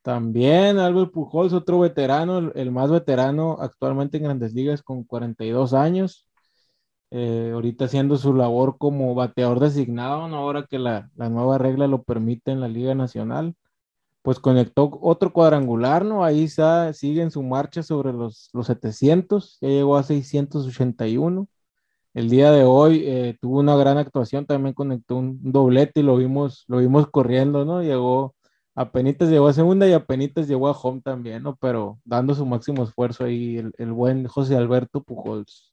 También 0.02 0.79
Albert 0.79 1.12
Pujols, 1.12 1.52
otro 1.52 1.81
veterano, 1.81 2.52
el, 2.55 2.71
más 2.71 2.90
veterano 2.90 3.59
actualmente 3.61 4.17
en 4.17 4.25
Grandes 4.25 4.55
Ligas 4.55 4.83
con 4.83 5.05
42 5.05 5.75
años. 5.75 6.26
Eh, 7.11 7.50
ahorita 7.52 7.87
haciendo 7.87 8.17
su 8.17 8.33
labor 8.33 8.79
como 8.79 9.14
bateador 9.14 9.61
designado, 9.61 10.23
ahora 10.35 10.67
que 10.69 10.79
la, 10.79 11.11
nueva 11.17 11.59
regla 11.59 11.87
lo 11.88 12.02
permite 12.05 12.52
en 12.52 12.61
la 12.61 12.69
Liga 12.69 12.95
Nacional, 12.95 13.57
pues 14.23 14.38
conectó 14.38 14.99
otro 15.02 15.33
cuadrangular, 15.33 16.05
¿no? 16.05 16.25
Ahí 16.25 16.45
está, 16.45 16.93
sigue 16.93 17.23
en 17.23 17.31
su 17.31 17.43
marcha 17.43 17.83
sobre 17.83 18.12
los, 18.12 18.50
los 18.52 18.67
700, 18.69 19.59
ya 19.61 19.69
llegó 19.69 19.97
a 19.97 20.02
681. 20.02 21.49
El 22.12 22.29
día 22.29 22.50
de 22.50 22.64
hoy 22.64 23.05
eh, 23.07 23.37
tuvo 23.40 23.61
una 23.61 23.76
gran 23.76 23.97
actuación, 23.97 24.45
también 24.45 24.75
conectó 24.75 25.17
un, 25.17 25.38
doblete 25.43 26.00
y 26.00 26.02
lo 26.02 26.17
vimos, 26.17 26.64
lo 26.67 26.79
vimos 26.79 27.09
corriendo, 27.09 27.64
¿no? 27.64 27.83
Llegó, 27.83 28.35
apenas 28.75 29.14
llegó 29.21 29.47
a 29.47 29.52
segunda 29.52 29.87
y 29.87 29.93
apenas 29.93 30.49
llegó 30.49 30.69
a 30.69 30.73
home 30.73 31.00
también, 31.02 31.45
¿no? 31.45 31.57
Pero 31.57 32.00
dando 32.05 32.35
su 32.35 32.45
máximo 32.45 32.83
esfuerzo 32.83 33.25
ahí 33.25 33.59
el, 33.79 33.93
buen 33.93 34.26
José 34.26 34.57
Alberto 34.57 35.02
Pujols. 35.02 35.73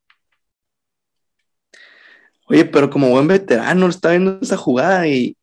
Oye, 2.50 2.65
pero 2.65 2.89
como 2.89 3.10
buen 3.10 3.27
veterano 3.27 3.88
está 3.88 4.12
viendo 4.12 4.39
esa 4.41 4.58
jugada 4.58 5.06
y, 5.08 5.36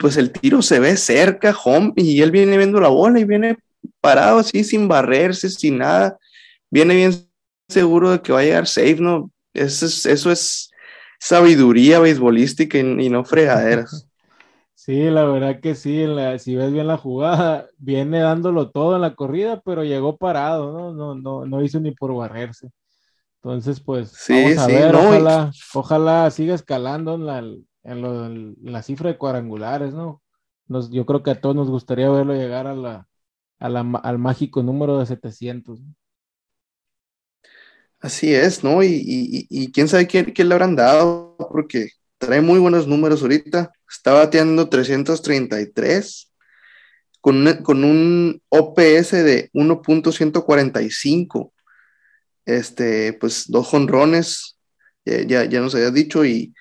pues 0.00 0.16
el 0.16 0.32
tiro 0.32 0.62
se 0.62 0.78
ve 0.78 0.96
cerca, 0.96 1.54
home, 1.64 1.92
y 1.96 2.22
él 2.22 2.30
viene 2.30 2.56
viendo 2.56 2.80
la 2.80 2.88
bola 2.88 3.18
y 3.18 3.24
viene 3.24 3.58
parado 4.00 4.38
así 4.38 4.62
sin 4.64 4.86
barrerse, 4.88 5.50
sin 5.50 5.78
nada. 5.78 6.16
Viene 6.70 6.94
bien 6.94 7.12
seguro 7.68 8.12
de 8.12 8.22
que 8.22 8.32
va 8.32 8.40
a 8.40 8.44
llegar 8.44 8.66
safe, 8.68 8.98
¿no? 9.00 9.31
Eso 9.54 9.86
es, 9.86 10.06
eso 10.06 10.30
es 10.30 10.70
sabiduría 11.18 12.00
beisbolística 12.00 12.78
y, 12.78 13.08
no 13.08 13.24
fregaderas. 13.24 14.08
Sí, 14.74 15.10
la 15.10 15.24
verdad 15.24 15.60
que 15.60 15.76
sí, 15.76 16.04
si 16.40 16.56
ves 16.56 16.72
bien 16.72 16.88
la 16.88 16.96
jugada, 16.96 17.68
viene 17.78 18.18
dándolo 18.18 18.72
todo 18.72 18.96
en 18.96 19.02
la 19.02 19.14
corrida, 19.14 19.62
pero 19.64 19.84
llegó 19.84 20.16
parado, 20.16 20.72
¿no? 20.72 20.92
No, 20.92 21.14
no, 21.14 21.46
no 21.46 21.62
hizo 21.62 21.78
ni 21.78 21.92
por 21.92 22.12
barrerse. 22.12 22.68
Entonces, 23.36 23.80
pues, 23.80 24.12
vamos 24.28 24.58
a 24.58 24.66
ver, 24.66 24.96
ojalá, 24.96 25.52
ojalá 25.74 26.30
siga 26.32 26.56
escalando 26.56 27.14
en 27.14 27.26
la, 27.26 27.38
en, 27.84 28.56
la, 28.60 28.82
cifra 28.82 29.10
de 29.10 29.18
cuadrangulares, 29.18 29.94
¿no? 29.94 30.20
Nos, 30.66 30.90
yo 30.90 31.06
creo 31.06 31.22
que 31.22 31.30
a 31.30 31.40
todos 31.40 31.54
nos 31.54 31.70
gustaría 31.70 32.10
verlo 32.10 32.34
llegar 32.34 32.66
a 32.66 32.74
la, 32.74 33.06
al 33.58 34.18
mágico 34.18 34.64
número 34.64 34.98
de 34.98 35.06
700. 35.06 35.80
Así 38.02 38.34
es, 38.34 38.64
¿no? 38.64 38.82
Y, 38.82 39.70
quién 39.72 39.88
sabe 39.88 40.08
qué, 40.08 40.44
le 40.44 40.54
habrán 40.54 40.76
dado, 40.76 41.36
porque 41.50 41.90
trae 42.18 42.40
muy 42.40 42.58
buenos 42.58 42.86
números 42.86 43.22
ahorita. 43.22 43.72
Está 43.88 44.12
bateando 44.12 44.68
333 44.68 46.30
con, 47.20 47.62
con 47.62 47.84
un 47.84 48.42
OPS 48.50 49.12
de 49.12 49.50
1.145 49.52 51.52
este, 52.44 53.12
pues 53.14 53.44
dos 53.48 53.68
jonrones, 53.68 54.58
ya, 55.04 55.44
ya, 55.44 55.60
nos 55.60 55.74
había 55.74 55.90
dicho, 55.90 56.24
y, 56.24 56.54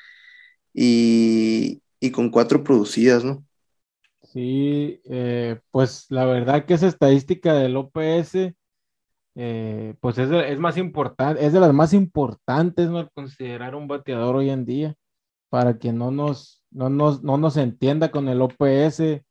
y, 0.74 1.82
con 2.12 2.30
cuatro 2.30 2.64
producidas, 2.64 3.24
¿no? 3.24 3.46
Sí, 4.34 5.02
eh, 5.10 5.60
pues 5.72 6.06
la 6.10 6.26
verdad 6.26 6.66
que 6.66 6.74
esa 6.74 6.88
estadística 6.88 7.54
del 7.54 7.76
OPS, 7.76 8.54
eh, 9.36 9.96
pues 10.00 10.18
es, 10.18 10.30
es, 10.30 10.60
más 10.60 10.78
importante, 10.78 11.46
es 11.46 11.54
de 11.54 11.60
las 11.60 11.74
más 11.74 11.94
importantes, 11.94 12.90
¿no? 12.90 13.10
Considerar 13.12 13.76
un 13.76 13.88
bateador 13.88 14.36
hoy 14.36 14.50
en 14.50 14.66
día, 14.66 14.96
para 15.50 15.78
que 15.78 15.94
no 15.94 16.12
nos, 16.12 16.64
no 16.72 16.90
nos, 16.90 17.24
no 17.24 17.38
nos 17.38 17.58
entienda 17.58 18.12
con 18.12 18.28
el 18.28 18.42
OPS, 18.42 19.22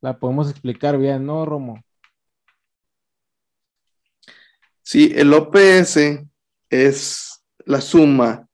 la 0.00 0.18
podemos 0.18 0.50
explicar 0.50 0.98
bien, 0.98 1.26
¿no, 1.26 1.44
Romo? 1.44 1.82
Sí, 4.82 5.12
el 5.14 5.34
OPS 5.34 6.24
es 6.70 7.44
la 7.66 7.80
suma 7.80 8.48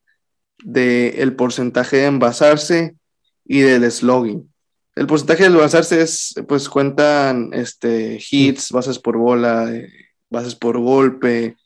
del 0.65 1.37
porcentaje 1.37 1.99
de 1.99 2.07
envasarse 2.07 2.97
y 3.45 3.61
del 3.61 3.91
slogging. 3.91 4.53
El 4.97 5.07
porcentaje 5.07 5.43
de 5.43 5.51
envasarse 5.51 6.01
es, 6.01 6.35
pues 6.49 6.69
cuentan 6.69 7.51
este, 7.53 8.19
hits, 8.31 8.71
bases 8.71 8.99
por 8.99 9.17
bola, 9.17 9.73
eh, 9.75 10.04
bases 10.35 10.55
por 10.55 10.79
golpe, 10.79 11.57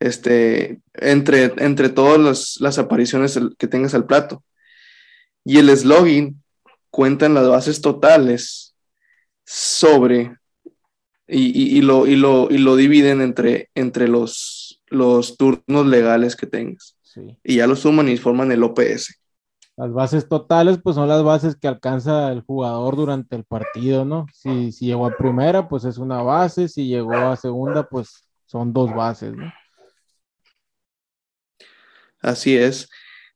este, 0.00 0.80
entre, 0.94 1.52
entre 1.56 1.88
todas 1.88 2.58
las, 2.60 2.78
apariciones 2.78 3.38
que 3.58 3.66
tengas 3.66 3.94
al 3.94 4.06
plato. 4.06 4.44
Y 5.44 5.58
el 5.58 5.74
slogging 5.74 6.42
cuentan 6.90 7.34
las 7.34 7.48
bases 7.48 7.80
totales 7.80 8.74
sobre 9.44 10.36
y, 11.28 11.80
lo, 11.82 12.06
y, 12.06 12.16
lo, 12.16 12.48
y 12.50 12.58
lo 12.58 12.76
dividen 12.76 13.20
entre, 13.20 13.70
entre 13.74 14.06
los, 14.08 14.80
los 14.88 15.36
turnos 15.36 15.86
legales 15.86 16.36
que 16.36 16.46
tengas. 16.46 16.96
Y 17.42 17.56
ya 17.56 17.66
lo 17.66 17.76
suman 17.76 18.08
y 18.08 18.16
forman 18.16 18.52
el 18.52 18.62
OPS. 18.62 19.20
Las 19.76 19.92
bases 19.92 20.28
totales, 20.28 20.78
pues 20.82 20.96
son 20.96 21.08
las 21.08 21.22
bases 21.22 21.56
que 21.56 21.68
alcanza 21.68 22.32
el 22.32 22.40
jugador 22.40 22.96
durante 22.96 23.36
el 23.36 23.44
partido, 23.44 24.04
¿no? 24.04 24.26
Si, 24.32 24.72
si 24.72 24.86
llegó 24.86 25.06
a 25.06 25.16
primera, 25.16 25.68
pues 25.68 25.84
es 25.84 25.98
una 25.98 26.22
base, 26.22 26.68
si 26.68 26.86
llegó 26.86 27.14
a 27.14 27.36
segunda, 27.36 27.86
pues 27.88 28.26
son 28.46 28.72
dos 28.72 28.94
bases, 28.94 29.34
¿no? 29.34 29.52
Así 32.20 32.56
es. 32.56 32.88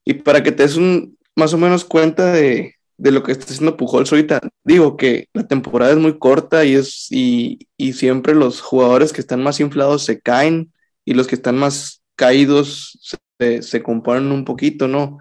Y 0.05 0.15
para 0.15 0.43
que 0.43 0.51
te 0.51 0.63
des 0.63 0.77
un, 0.77 1.19
más 1.37 1.53
o 1.53 1.59
menos 1.59 1.85
cuenta 1.85 2.33
de, 2.33 2.75
de 3.01 3.13
lo 3.13 3.23
que 3.23 3.33
está 3.33 3.47
haciendo 3.47 3.79
Pujols 3.79 4.13
ahorita. 4.13 4.41
Digo 4.63 4.99
que 4.99 5.29
la 5.33 5.49
temporada 5.49 5.93
es 5.93 5.99
muy 5.99 6.19
corta 6.19 6.67
y, 6.67 6.75
es, 6.75 7.07
y, 7.11 7.67
siempre 7.95 8.35
los 8.35 8.61
jugadores 8.61 9.13
que 9.13 9.23
están 9.23 9.43
más 9.43 9.59
inflados 9.59 10.05
se 10.05 10.21
caen 10.21 10.73
y 11.07 11.15
los 11.15 11.27
que 11.27 11.35
están 11.35 11.57
más 11.57 12.03
caídos 12.15 12.99
se, 13.39 13.63
se 13.63 13.83
un 13.87 14.45
poquito, 14.45 14.87
¿no? 14.87 15.19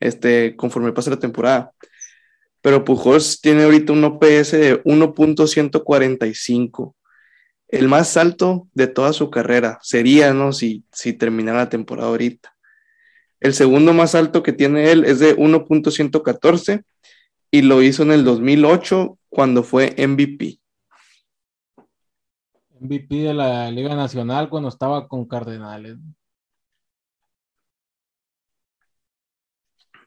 Este, 0.00 0.56
conforme 0.56 0.92
pasa 0.92 1.10
la 1.10 1.18
temporada. 1.18 1.72
Pero 2.62 2.84
Pujols 2.84 3.40
tiene 3.40 3.64
ahorita 3.64 3.92
un 3.92 4.04
OPS 4.04 4.52
de 4.52 4.82
1.145, 4.84 6.94
el 7.68 7.88
más 7.88 8.16
alto 8.16 8.68
de 8.74 8.86
toda 8.86 9.12
su 9.12 9.30
carrera. 9.30 9.78
Sería, 9.82 10.32
¿no? 10.34 10.52
Si, 10.52 10.84
si 10.92 11.12
terminara 11.12 11.58
la 11.58 11.68
temporada 11.68 12.08
ahorita. 12.08 12.54
El 13.40 13.54
segundo 13.54 13.94
más 13.94 14.14
alto 14.14 14.42
que 14.42 14.52
tiene 14.52 14.90
él 14.90 15.04
es 15.04 15.18
de 15.18 15.36
1.114 15.36 16.84
y 17.50 17.62
lo 17.62 17.82
hizo 17.82 18.02
en 18.02 18.12
el 18.12 18.24
2008 18.24 19.18
cuando 19.30 19.62
fue 19.62 19.94
MVP. 19.96 20.60
MVP 22.80 23.14
de 23.14 23.34
la 23.34 23.70
Liga 23.70 23.94
Nacional 23.94 24.48
cuando 24.48 24.68
estaba 24.68 25.08
con 25.08 25.26
Cardenales. 25.26 25.96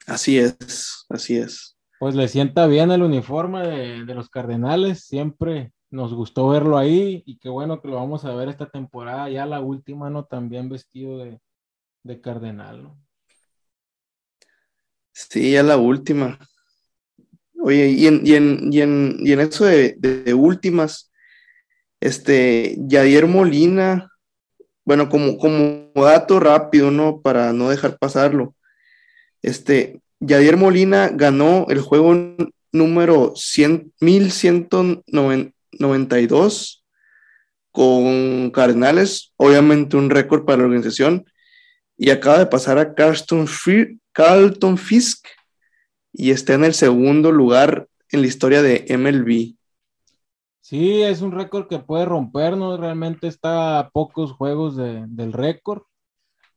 Así 0.06 0.38
es, 0.38 1.06
así 1.08 1.36
es. 1.36 1.76
Pues 1.98 2.14
le 2.14 2.28
sienta 2.28 2.66
bien 2.66 2.90
el 2.90 3.02
uniforme 3.02 3.66
de, 3.66 4.14
los 4.14 4.28
Cardenales, 4.28 5.04
siempre 5.06 5.72
nos 5.90 6.12
gustó 6.12 6.48
verlo 6.48 6.76
ahí 6.76 7.22
y 7.24 7.38
qué 7.38 7.48
bueno 7.48 7.80
que 7.80 7.88
lo 7.88 7.94
vamos 7.94 8.24
a 8.24 8.34
ver 8.34 8.48
esta 8.48 8.68
temporada, 8.68 9.30
ya 9.30 9.46
la 9.46 9.60
última, 9.60 10.10
¿no? 10.10 10.24
También 10.24 10.68
vestido 10.68 11.18
de, 11.18 11.40
de 12.02 12.20
Cardenal, 12.20 12.82
¿no? 12.82 13.00
Sí, 15.12 15.52
ya 15.52 15.62
la 15.62 15.76
última. 15.76 16.38
Oye, 17.62 17.88
y 17.88 18.06
en, 18.06 18.26
y 18.26 18.34
en, 18.34 18.72
y 18.72 18.80
en, 18.82 19.16
y 19.20 19.32
en 19.32 19.40
eso 19.40 19.64
de, 19.64 19.94
de, 19.96 20.34
últimas, 20.34 21.12
este, 22.00 22.76
Yadier 22.78 23.26
Molina, 23.26 24.10
bueno, 24.84 25.08
como, 25.08 25.38
como 25.38 25.90
dato 25.94 26.40
rápido, 26.40 26.90
¿no? 26.90 27.22
Para 27.22 27.52
no 27.52 27.70
dejar 27.70 27.96
pasarlo. 27.96 28.54
Este, 29.44 30.00
Yadier 30.20 30.56
Molina 30.56 31.10
ganó 31.12 31.66
el 31.68 31.82
juego 31.82 32.14
número 32.72 33.34
100, 33.36 33.92
1192 34.00 36.82
con 37.70 38.50
Cardenales, 38.52 39.34
obviamente 39.36 39.98
un 39.98 40.08
récord 40.08 40.46
para 40.46 40.56
la 40.58 40.64
organización, 40.64 41.26
y 41.98 42.08
acaba 42.08 42.38
de 42.38 42.46
pasar 42.46 42.78
a 42.78 42.94
Carlton, 42.94 43.46
Carlton 44.12 44.78
Fisk 44.78 45.26
y 46.10 46.30
está 46.30 46.54
en 46.54 46.64
el 46.64 46.72
segundo 46.72 47.30
lugar 47.30 47.86
en 48.08 48.22
la 48.22 48.26
historia 48.26 48.62
de 48.62 48.86
MLB. 48.96 49.56
Sí, 50.60 51.02
es 51.02 51.20
un 51.20 51.32
récord 51.32 51.68
que 51.68 51.80
puede 51.80 52.06
rompernos, 52.06 52.80
realmente 52.80 53.26
está 53.26 53.78
a 53.78 53.90
pocos 53.90 54.32
juegos 54.32 54.78
del 54.78 55.34
récord 55.34 55.82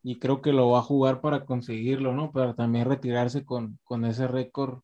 y 0.08 0.18
creo 0.18 0.40
que 0.40 0.52
lo 0.54 0.70
va 0.70 0.78
a 0.78 0.82
jugar 0.82 1.20
para 1.20 1.44
conseguirlo, 1.44 2.14
¿no? 2.14 2.32
Para 2.32 2.54
también 2.54 2.86
retirarse 2.88 3.44
con, 3.44 3.78
con 3.84 4.06
ese 4.06 4.26
récord 4.26 4.80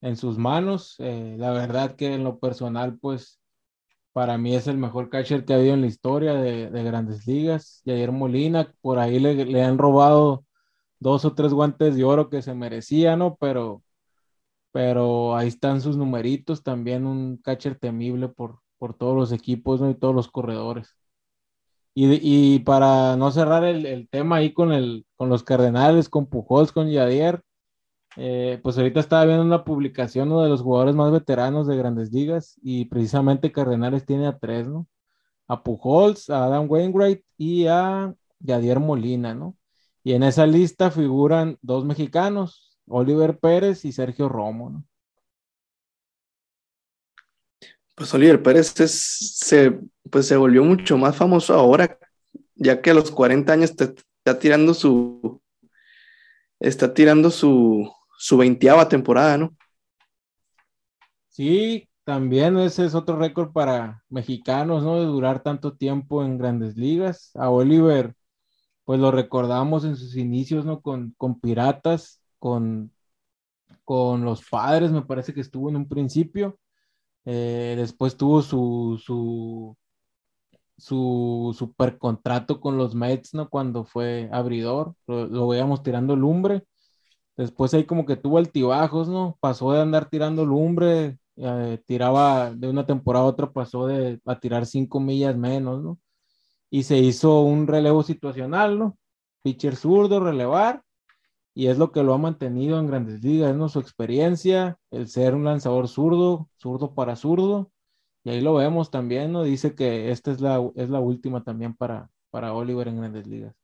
en 0.00 0.16
sus 0.16 0.38
manos. 0.38 0.96
Eh, 1.00 1.36
la 1.38 1.52
verdad 1.52 1.96
que 1.96 2.14
en 2.14 2.24
lo 2.24 2.38
personal, 2.40 2.98
pues 2.98 3.40
para 4.12 4.38
mí 4.38 4.54
es 4.56 4.66
el 4.68 4.78
mejor 4.78 5.10
catcher 5.10 5.44
que 5.44 5.54
ha 5.54 5.56
habido 5.56 5.74
en 5.74 5.82
la 5.82 5.88
historia 5.88 6.34
de, 6.34 6.70
de 6.70 6.84
grandes 6.84 7.26
ligas. 7.26 7.82
Y 7.84 7.92
ayer 7.92 8.12
Molina, 8.12 8.74
por 8.82 8.98
ahí 8.98 9.20
le, 9.20 9.44
le, 9.46 9.62
han 9.62 9.78
robado 9.78 10.46
dos 11.00 11.24
o 11.26 11.34
tres 11.34 11.52
guantes 11.54 11.96
de 11.96 12.04
oro 12.04 12.30
que 12.30 12.42
se 12.42 12.54
merecía, 12.54 13.16
¿no? 13.16 13.36
Pero, 13.40 13.82
pero 14.72 15.36
ahí 15.36 15.48
están 15.48 15.80
sus 15.82 15.96
numeritos, 15.96 16.62
también 16.62 17.06
un 17.06 17.38
catcher 17.38 17.78
temible 17.78 18.28
por, 18.28 18.60
por 18.78 18.94
todos 18.94 19.16
los 19.16 19.32
equipos, 19.32 19.80
¿no? 19.80 19.90
Y 19.90 19.96
todos 19.96 20.14
los 20.14 20.30
corredores. 20.30 20.96
Y, 21.94 22.18
y 22.56 22.58
para 22.60 23.16
no 23.16 23.30
cerrar 23.30 23.64
el, 23.64 23.86
el, 23.86 24.08
tema 24.08 24.36
ahí 24.36 24.52
con, 24.52 24.72
el, 24.72 25.06
con 25.16 25.28
los 25.28 25.44
Cardenales, 25.44 26.08
con 26.08 26.26
Pujols, 26.26 26.72
con 26.72 26.90
Yadier, 26.90 27.40
eh, 28.16 28.60
pues 28.62 28.78
ahorita 28.78 29.00
estaba 29.00 29.24
viendo 29.24 29.44
una 29.44 29.64
publicación 29.64 30.30
uno 30.30 30.42
de 30.42 30.48
los 30.48 30.62
jugadores 30.62 30.94
más 30.94 31.10
veteranos 31.12 31.66
de 31.66 31.76
grandes 31.76 32.12
ligas 32.12 32.58
y 32.62 32.84
precisamente 32.86 33.52
Cardenales 33.52 34.06
tiene 34.06 34.26
a 34.26 34.38
tres, 34.38 34.68
¿no? 34.68 34.86
A 35.48 35.62
Pujols, 35.62 36.30
a 36.30 36.44
Adam 36.46 36.66
Wainwright 36.68 37.24
y 37.36 37.66
a 37.66 38.14
Yadier 38.40 38.80
Molina, 38.80 39.34
¿no? 39.34 39.56
Y 40.04 40.12
en 40.12 40.22
esa 40.22 40.46
lista 40.46 40.90
figuran 40.90 41.58
dos 41.62 41.84
mexicanos, 41.84 42.78
Oliver 42.86 43.38
Pérez 43.38 43.84
y 43.84 43.92
Sergio 43.92 44.28
Romo, 44.28 44.70
¿no? 44.70 44.84
Pues 47.94 48.12
Oliver 48.14 48.42
Pérez 48.42 48.68
se, 48.68 49.78
pues 50.10 50.26
se 50.26 50.36
volvió 50.36 50.64
mucho 50.64 50.98
más 50.98 51.16
famoso 51.16 51.54
ahora, 51.54 51.98
ya 52.54 52.82
que 52.82 52.90
a 52.90 52.94
los 52.94 53.10
40 53.10 53.52
años 53.52 53.70
está 53.70 54.38
tirando 54.38 54.74
su, 54.74 55.40
está 56.58 56.92
tirando 56.92 57.30
su, 57.30 57.90
su 58.18 58.36
veinteava 58.36 58.88
temporada, 58.88 59.38
¿no? 59.38 59.56
Sí, 61.28 61.88
también 62.04 62.58
ese 62.58 62.84
es 62.84 62.94
otro 62.94 63.16
récord 63.18 63.52
para 63.52 64.02
mexicanos, 64.08 64.82
¿no? 64.84 65.00
De 65.00 65.06
durar 65.06 65.42
tanto 65.42 65.76
tiempo 65.76 66.24
en 66.24 66.38
grandes 66.38 66.76
ligas. 66.76 67.30
A 67.34 67.50
Oliver, 67.50 68.14
pues 68.84 69.00
lo 69.00 69.10
recordamos 69.10 69.84
en 69.84 69.96
sus 69.96 70.16
inicios, 70.16 70.64
¿no? 70.64 70.80
Con, 70.80 71.14
con 71.16 71.40
Piratas, 71.40 72.22
con, 72.38 72.92
con 73.84 74.24
los 74.24 74.48
padres, 74.48 74.92
me 74.92 75.02
parece 75.02 75.34
que 75.34 75.40
estuvo 75.40 75.70
en 75.70 75.76
un 75.76 75.88
principio. 75.88 76.58
Eh, 77.26 77.74
después 77.76 78.16
tuvo 78.16 78.42
su, 78.42 79.00
su, 79.02 79.76
su 80.76 81.54
super 81.58 81.98
contrato 81.98 82.60
con 82.60 82.76
los 82.78 82.94
Mets, 82.94 83.34
¿no? 83.34 83.48
Cuando 83.48 83.84
fue 83.84 84.28
abridor, 84.32 84.94
lo, 85.06 85.48
veíamos 85.48 85.82
tirando 85.82 86.16
lumbre. 86.16 86.64
Después 87.36 87.74
ahí 87.74 87.84
como 87.86 88.06
que 88.06 88.16
tuvo 88.16 88.38
altibajos, 88.38 89.08
¿no? 89.08 89.38
Pasó 89.40 89.72
de 89.72 89.82
andar 89.82 90.08
tirando 90.08 90.44
lumbre, 90.46 91.18
eh, 91.36 91.82
tiraba 91.86 92.52
de 92.54 92.68
una 92.68 92.86
temporada 92.86 93.26
a 93.26 93.28
otra, 93.28 93.52
pasó 93.52 93.86
de 93.86 94.20
a 94.26 94.38
tirar 94.40 94.66
cinco 94.66 95.00
millas 95.00 95.36
menos, 95.36 95.82
¿no? 95.82 95.98
Y 96.70 96.84
se 96.84 96.98
hizo 96.98 97.42
un 97.42 97.66
relevo 97.68 98.02
situacional, 98.02 98.78
¿no? 98.78 98.98
Pitcher 99.42 99.76
zurdo, 99.76 100.20
relevar, 100.20 100.82
y 101.54 101.68
es 101.68 101.78
lo 101.78 101.92
que 101.92 102.02
lo 102.02 102.12
ha 102.12 102.18
mantenido 102.18 102.80
en 102.80 102.88
grandes 102.88 103.22
ligas, 103.22 103.54
¿no? 103.54 103.68
Su 103.68 103.78
experiencia, 103.78 104.76
el 104.90 105.08
ser 105.08 105.34
un 105.34 105.44
lanzador 105.44 105.88
zurdo, 105.88 106.50
zurdo 106.56 106.94
para 106.94 107.14
zurdo, 107.14 107.70
y 108.24 108.30
ahí 108.30 108.40
lo 108.40 108.54
vemos 108.54 108.90
también, 108.90 109.32
¿no? 109.32 109.44
Dice 109.44 109.74
que 109.74 110.10
esta 110.10 110.32
es 110.32 110.40
la, 110.40 110.60
es 110.74 110.90
la 110.90 110.98
última 110.98 111.44
también 111.44 111.74
para, 111.74 112.10
para 112.30 112.52
Oliver 112.52 112.88
en 112.88 112.96
grandes 112.96 113.26
ligas. 113.26 113.54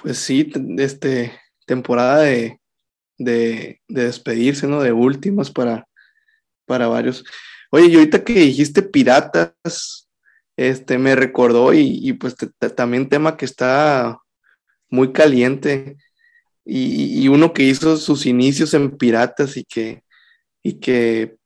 Pues 0.00 0.18
sí, 0.18 0.50
este, 0.78 1.32
temporada 1.66 2.20
de, 2.20 2.60
de, 3.18 3.80
de, 3.88 4.04
despedirse, 4.04 4.66
¿no? 4.68 4.80
De 4.80 4.92
últimas 4.92 5.50
para, 5.50 5.88
para 6.66 6.86
varios. 6.86 7.24
Oye, 7.70 7.88
y 7.88 7.94
ahorita 7.96 8.22
que 8.22 8.34
dijiste 8.34 8.82
piratas, 8.82 10.08
este, 10.56 10.98
me 10.98 11.16
recordó 11.16 11.72
y, 11.72 11.98
y 12.00 12.12
pues 12.12 12.36
también 12.76 13.08
tema 13.08 13.36
que 13.36 13.46
está 13.46 14.21
muy 14.92 15.10
caliente 15.10 15.96
y, 16.64 17.26
uno 17.28 17.52
que 17.52 17.64
hizo 17.64 17.96
sus 17.96 18.26
inicios 18.26 18.74
en 18.74 18.96
piratas 18.96 19.56
y 19.56 19.64
que, 19.64 20.02
y 20.62 20.74
que 20.74 21.36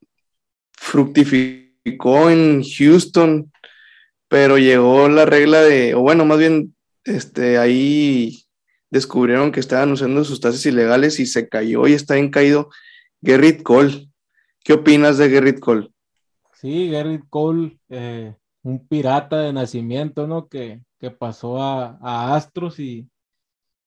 fructificó 0.73 2.29
en 2.29 2.63
Houston, 2.65 3.51
pero 4.29 4.59
llegó 4.59 5.09
la 5.09 5.25
regla 5.25 5.63
de, 5.63 5.95
o 5.95 6.01
bueno, 6.01 6.25
más 6.25 6.39
bien 6.39 6.75
este, 7.05 7.57
ahí 7.57 8.43
descubrieron 8.91 9.53
que 9.53 9.61
estaban 9.61 9.93
usando 9.93 10.25
sustancias 10.25 10.67
ilegales 10.67 11.21
y 11.21 11.27
se 11.27 11.49
cayó 11.49 11.87
y 11.87 11.93
está 11.93 12.15
bien 12.15 12.31
caído 12.31 12.69
Gerrit 13.23 13.63
Cole. 13.63 14.11
¿Qué 14.65 14.73
opinas 14.73 15.19
de 15.19 15.31
Gerrit 15.31 15.61
Cole? 15.61 15.89
Sí, 16.53 16.89
Gerrit 16.91 17.23
Cole, 17.31 17.79
eh, 17.91 18.35
un 18.63 18.87
pirata 18.89 19.41
de 19.41 19.53
nacimiento, 19.53 20.27
¿no? 20.27 20.49
Que, 20.49 20.81
que 20.99 21.13
pasó 21.13 21.63
a 21.63 22.35
Astros 22.35 22.81
y, 22.81 23.09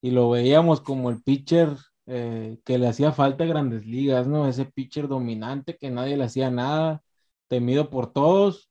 y, 0.01 0.11
lo 0.11 0.29
veíamos 0.29 0.81
como 0.81 1.09
el 1.09 1.21
pitcher 1.23 1.75
eh, 2.07 2.59
que 2.65 2.77
le 2.77 2.87
hacía 2.87 3.11
falta 3.11 3.43
a 3.43 3.47
grandes 3.47 3.85
ligas, 3.85 4.27
¿no? 4.27 4.47
Ese 4.47 4.65
pitcher 4.65 5.07
dominante 5.07 5.77
que 5.77 5.91
nadie 5.91 6.17
le 6.17 6.25
hacía 6.25 6.51
nada, 6.51 7.03
temido 7.47 7.89
por 7.89 8.13
todos, 8.13 8.69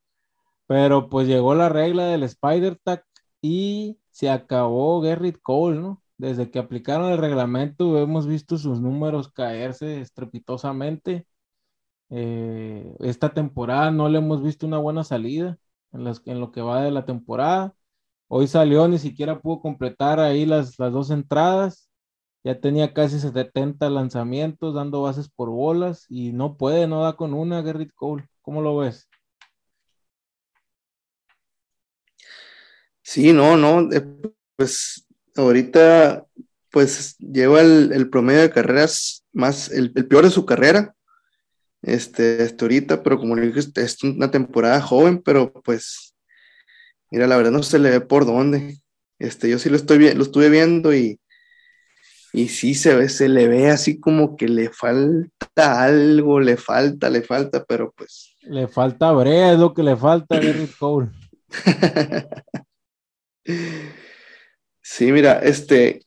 pero 0.66 1.08
pues 1.08 1.28
llegó 1.28 1.54
la 1.54 1.68
regla 1.68 2.06
del 2.06 2.24
Spider 2.24 2.78
Tag 2.82 3.04
y 3.42 3.98
se 4.10 4.30
acabó 4.30 5.02
Gerrit 5.02 5.38
Cole, 5.42 5.80
¿no? 5.80 6.02
Desde 6.18 6.50
que 6.50 6.58
aplicaron 6.58 7.12
el 7.12 7.18
reglamento 7.18 7.98
hemos 7.98 8.26
visto 8.26 8.58
sus 8.58 8.80
números 8.80 9.32
caerse 9.32 10.00
estrepitosamente. 10.00 11.26
Eh, 12.10 12.96
esta 13.00 13.34
temporada 13.34 13.90
no 13.90 14.08
le 14.08 14.18
hemos 14.18 14.42
visto 14.42 14.66
una 14.66 14.78
buena 14.78 15.04
salida 15.04 15.58
en, 15.92 16.04
las, 16.04 16.22
en, 16.26 16.40
lo 16.40 16.52
que 16.52 16.62
va 16.62 16.82
de 16.82 16.90
la 16.90 17.04
temporada. 17.04 17.74
Hoy 18.28 18.46
salió, 18.46 18.86
ni 18.88 18.98
siquiera 18.98 19.40
pudo 19.40 19.60
completar 19.60 20.20
ahí 20.20 20.46
las, 20.46 20.78
las 20.78 20.92
dos 20.92 21.10
entradas. 21.10 21.90
Ya 22.44 22.60
tenía 22.60 22.94
casi 22.94 23.18
70 23.18 23.90
lanzamientos 23.90 24.74
dando 24.74 25.02
bases 25.02 25.28
por 25.28 25.50
bolas 25.50 26.06
y 26.08 26.32
no 26.32 26.56
puede, 26.56 26.86
no 26.86 27.02
da 27.02 27.14
con 27.16 27.34
una 27.34 27.62
Gerrit 27.62 27.92
Cole. 27.94 28.28
¿Cómo 28.42 28.62
lo 28.62 28.76
ves? 28.76 29.08
Sí, 33.02 33.32
no, 33.32 33.56
no, 33.56 33.90
eh, 33.90 34.06
pues 34.56 35.06
ahorita 35.34 36.26
pues 36.70 37.16
lleva 37.18 37.62
el, 37.62 38.10
promedio 38.10 38.42
de 38.42 38.50
carreras 38.50 39.24
más, 39.32 39.70
el, 39.70 39.92
peor 39.92 40.24
de 40.24 40.30
su 40.30 40.44
carrera, 40.44 40.94
este, 41.80 42.54
ahorita, 42.60 43.02
pero 43.02 43.18
como 43.18 43.34
le 43.34 43.46
dije, 43.46 43.60
es 43.76 44.02
una 44.04 44.30
temporada 44.30 44.80
joven, 44.82 45.22
pero 45.22 45.52
pues, 45.64 46.14
mira, 47.10 47.26
la 47.26 47.36
verdad 47.36 47.52
no 47.52 47.62
se 47.62 47.78
le 47.78 47.90
ve 47.90 48.00
por 48.00 48.26
dónde. 48.26 48.78
Este, 49.18 49.50
yo 49.50 49.58
sí 49.58 49.68
lo 49.68 49.76
estoy 49.76 50.14
lo 50.14 50.22
estuve 50.22 50.48
viendo 50.48 50.94
y, 50.94 51.20
y 52.32 52.48
sí 52.48 52.74
se 52.74 52.94
ve, 52.94 53.08
se 53.08 53.28
le 53.28 53.48
ve 53.48 53.70
así 53.70 53.98
como 53.98 54.36
que 54.36 54.48
le 54.48 54.70
falta 54.70 55.82
algo, 55.82 56.40
le 56.40 56.56
falta, 56.56 57.10
le 57.10 57.22
falta, 57.22 57.64
pero 57.64 57.92
pues. 57.96 58.36
Le 58.42 58.68
falta 58.68 59.10
brea, 59.12 59.52
es 59.52 59.58
lo 59.58 59.74
que 59.74 59.82
le 59.82 59.96
falta 59.96 60.36
a 60.36 60.40
Gary 60.40 60.68
Cole. 60.78 61.08
Sí, 64.90 65.12
mira, 65.12 65.38
este, 65.40 66.06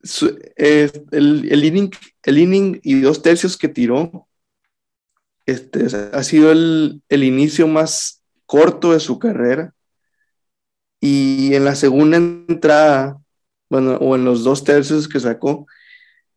su, 0.00 0.38
eh, 0.56 0.90
el, 1.10 1.50
el, 1.50 1.64
inning, 1.64 1.90
el 2.22 2.38
inning 2.38 2.80
y 2.84 3.00
dos 3.00 3.20
tercios 3.20 3.56
que 3.56 3.68
tiró, 3.68 4.28
este, 5.44 5.86
ha 6.12 6.22
sido 6.22 6.52
el, 6.52 7.02
el 7.08 7.24
inicio 7.24 7.66
más 7.66 8.22
corto 8.46 8.92
de 8.92 9.00
su 9.00 9.18
carrera. 9.18 9.74
Y 11.04 11.52
en 11.56 11.64
la 11.64 11.74
segunda 11.74 12.16
entrada, 12.16 13.18
bueno, 13.68 13.96
o 13.96 14.14
en 14.14 14.24
los 14.24 14.44
dos 14.44 14.62
tercios 14.62 15.08
que 15.08 15.18
sacó, 15.18 15.66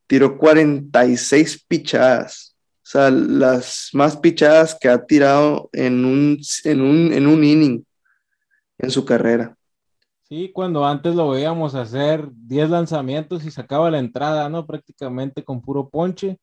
tiró 0.08 0.39
46 0.39 1.63
pichadas. 1.67 2.56
O 2.78 2.88
sea, 2.88 3.12
las 3.12 3.91
más 3.93 4.17
pichadas 4.17 4.75
que 4.82 4.89
ha 4.89 5.06
tirado 5.06 5.69
en 5.71 6.04
un, 6.04 6.39
en 6.63 6.82
un, 6.82 7.13
en 7.13 7.28
un 7.28 7.43
inning 7.43 7.86
en 8.80 8.89
su 8.89 9.06
carrera. 9.06 9.56
Sí, 10.23 10.51
cuando 10.51 10.84
antes 10.84 11.13
lo 11.13 11.30
veíamos 11.30 11.75
hacer 11.75 12.28
10 12.34 12.71
lanzamientos 12.71 13.45
y 13.45 13.51
sacaba 13.51 13.91
la 13.91 13.99
entrada, 13.99 14.49
¿no? 14.49 14.65
Prácticamente 14.65 15.43
con 15.43 15.62
puro 15.62 15.89
ponche. 15.89 16.39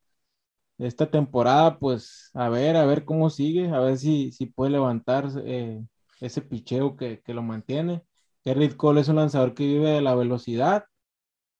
esta 0.78 1.10
temporada, 1.10 1.78
pues 1.78 2.30
a 2.34 2.48
ver, 2.48 2.76
a 2.76 2.86
ver 2.86 3.04
cómo 3.04 3.30
sigue, 3.30 3.68
a 3.68 3.80
ver 3.80 3.98
si, 3.98 4.30
si 4.32 4.46
puede 4.46 4.70
levantar 4.72 5.28
eh, 5.44 5.82
ese 6.20 6.42
picheo 6.42 6.96
que, 6.96 7.20
que, 7.20 7.34
lo 7.34 7.42
mantiene. 7.42 8.02
Gerrit 8.44 8.76
Cole 8.76 9.00
es 9.00 9.08
un 9.08 9.16
lanzador 9.16 9.54
que 9.54 9.66
vive 9.66 9.90
de 9.90 10.00
la 10.02 10.14
velocidad 10.14 10.84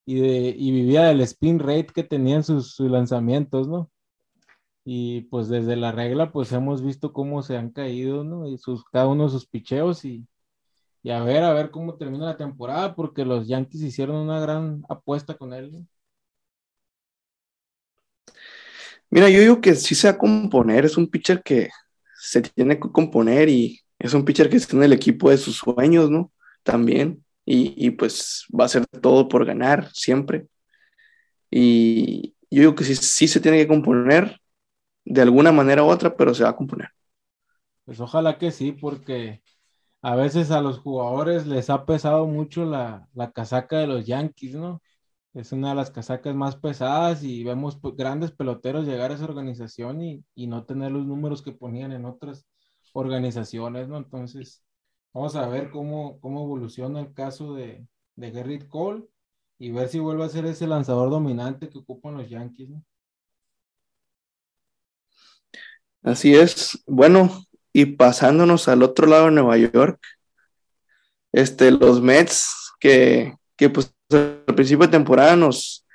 y, 0.06 0.20
de, 0.20 0.54
y 0.56 0.72
vivía 0.72 1.04
del 1.04 1.20
spin 1.22 1.58
rate 1.58 1.88
que 1.94 2.02
tenían 2.04 2.44
sus, 2.44 2.74
sus 2.74 2.90
lanzamientos, 2.90 3.68
¿no? 3.68 3.90
Y 4.84 5.22
pues 5.22 5.48
desde 5.48 5.76
la 5.76 5.92
regla, 5.92 6.32
pues 6.32 6.50
hemos 6.52 6.82
visto 6.82 7.12
cómo 7.12 7.42
se 7.42 7.56
han 7.56 7.70
caído, 7.70 8.24
¿no? 8.24 8.48
Y 8.48 8.58
sus, 8.58 8.84
cada 8.84 9.06
uno 9.06 9.24
de 9.24 9.30
sus 9.30 9.46
picheos 9.46 10.04
y, 10.04 10.26
y 11.02 11.10
a 11.10 11.22
ver, 11.22 11.44
a 11.44 11.52
ver 11.52 11.70
cómo 11.70 11.96
termina 11.96 12.26
la 12.26 12.36
temporada, 12.36 12.94
porque 12.94 13.24
los 13.24 13.48
Yankees 13.48 13.82
hicieron 13.82 14.16
una 14.16 14.40
gran 14.40 14.84
apuesta 14.88 15.36
con 15.36 15.52
él. 15.52 15.72
¿no? 15.72 15.86
Mira, 19.10 19.28
yo 19.28 19.40
digo 19.40 19.60
que 19.60 19.74
sí 19.74 19.94
se 19.94 20.08
va 20.08 20.14
a 20.14 20.18
componer, 20.18 20.84
es 20.84 20.96
un 20.96 21.06
pitcher 21.08 21.42
que 21.42 21.70
se 22.16 22.42
tiene 22.42 22.80
que 22.80 22.90
componer 22.90 23.48
y 23.48 23.80
es 23.98 24.14
un 24.14 24.24
pitcher 24.24 24.48
que 24.48 24.56
está 24.56 24.76
en 24.76 24.84
el 24.84 24.92
equipo 24.92 25.30
de 25.30 25.38
sus 25.38 25.56
sueños, 25.56 26.10
¿no? 26.10 26.32
También. 26.62 27.24
Y, 27.44 27.74
y 27.76 27.90
pues 27.90 28.46
va 28.58 28.64
a 28.64 28.66
hacer 28.66 28.86
todo 28.86 29.28
por 29.28 29.44
ganar, 29.44 29.90
siempre. 29.92 30.46
Y 31.50 32.34
yo 32.50 32.60
digo 32.60 32.74
que 32.74 32.84
sí, 32.84 32.94
sí 32.94 33.28
se 33.28 33.40
tiene 33.40 33.58
que 33.58 33.68
componer 33.68 34.40
de 35.04 35.22
alguna 35.22 35.52
manera 35.52 35.82
u 35.82 35.88
otra, 35.88 36.16
pero 36.16 36.34
se 36.34 36.44
va 36.44 36.50
a 36.50 36.56
componer. 36.56 36.88
Pues 37.84 37.98
ojalá 38.00 38.38
que 38.38 38.52
sí, 38.52 38.72
porque 38.72 39.42
a 40.02 40.14
veces 40.14 40.50
a 40.50 40.60
los 40.60 40.78
jugadores 40.78 41.46
les 41.46 41.68
ha 41.68 41.84
pesado 41.84 42.26
mucho 42.26 42.64
la, 42.64 43.08
la 43.14 43.32
casaca 43.32 43.78
de 43.78 43.88
los 43.88 44.06
Yankees, 44.06 44.54
¿no? 44.54 44.80
es 45.34 45.52
una 45.52 45.70
de 45.70 45.74
las 45.76 45.90
casacas 45.90 46.34
más 46.34 46.56
pesadas 46.56 47.22
y 47.24 47.42
vemos 47.44 47.78
grandes 47.96 48.32
peloteros 48.32 48.86
llegar 48.86 49.10
a 49.10 49.14
esa 49.14 49.24
organización 49.24 50.02
y, 50.02 50.24
y, 50.34 50.46
no 50.46 50.64
tener 50.64 50.92
los 50.92 51.06
números 51.06 51.42
que 51.42 51.52
ponían 51.52 51.92
en 51.92 52.04
otras 52.04 52.46
organizaciones, 52.92 53.88
¿no? 53.88 53.96
Entonces, 53.96 54.62
vamos 55.12 55.36
a 55.36 55.46
ver 55.48 55.70
cómo, 55.70 56.18
cómo 56.20 56.42
evoluciona 56.42 57.00
el 57.00 57.12
caso 57.12 57.54
de, 57.54 57.86
de 58.16 58.30
Gerrit 58.30 58.68
Cole 58.68 59.04
y 59.58 59.70
ver 59.70 59.88
si 59.88 59.98
vuelve 59.98 60.24
a 60.24 60.28
ser 60.28 60.44
ese 60.46 60.66
lanzador 60.66 61.10
dominante 61.10 61.68
que 61.68 61.78
ocupan 61.78 62.16
los 62.16 62.28
Yankees. 62.28 62.70
Así 66.02 66.34
es. 66.34 66.82
Bueno, 66.86 67.30
y 67.72 67.86
pasándonos 67.86 68.68
al 68.68 68.82
otro 68.82 69.06
lado 69.06 69.26
de 69.26 69.32
Nueva 69.32 69.56
York, 69.56 70.00
este, 71.32 71.70
los 71.70 72.02
Mets 72.02 72.72
que, 72.80 73.36
que 73.56 73.70
pues 73.70 73.94
al 74.10 74.54
principio 74.54 74.86
de 74.86 74.92
temporada 74.92 75.36
nos, 75.36 75.86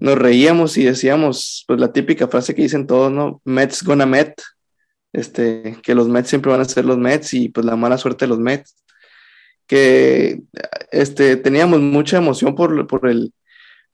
nos 0.00 0.16
reíamos 0.16 0.76
y 0.78 0.84
decíamos, 0.84 1.64
pues 1.66 1.78
la 1.78 1.92
típica 1.92 2.28
frase 2.28 2.54
que 2.54 2.62
dicen 2.62 2.86
todos, 2.86 3.12
¿no? 3.12 3.40
Mets 3.44 3.82
gonna 3.82 4.06
Met, 4.06 4.40
este, 5.12 5.78
que 5.82 5.94
los 5.94 6.08
Mets 6.08 6.28
siempre 6.28 6.52
van 6.52 6.60
a 6.60 6.64
ser 6.64 6.84
los 6.84 6.98
Mets 6.98 7.34
y 7.34 7.48
pues 7.48 7.64
la 7.66 7.76
mala 7.76 7.98
suerte 7.98 8.24
de 8.24 8.28
los 8.28 8.38
Mets. 8.38 8.76
Que 9.66 10.42
este, 10.92 11.36
teníamos 11.36 11.80
mucha 11.80 12.18
emoción 12.18 12.54
por, 12.54 12.86
por 12.86 13.08
el, 13.08 13.32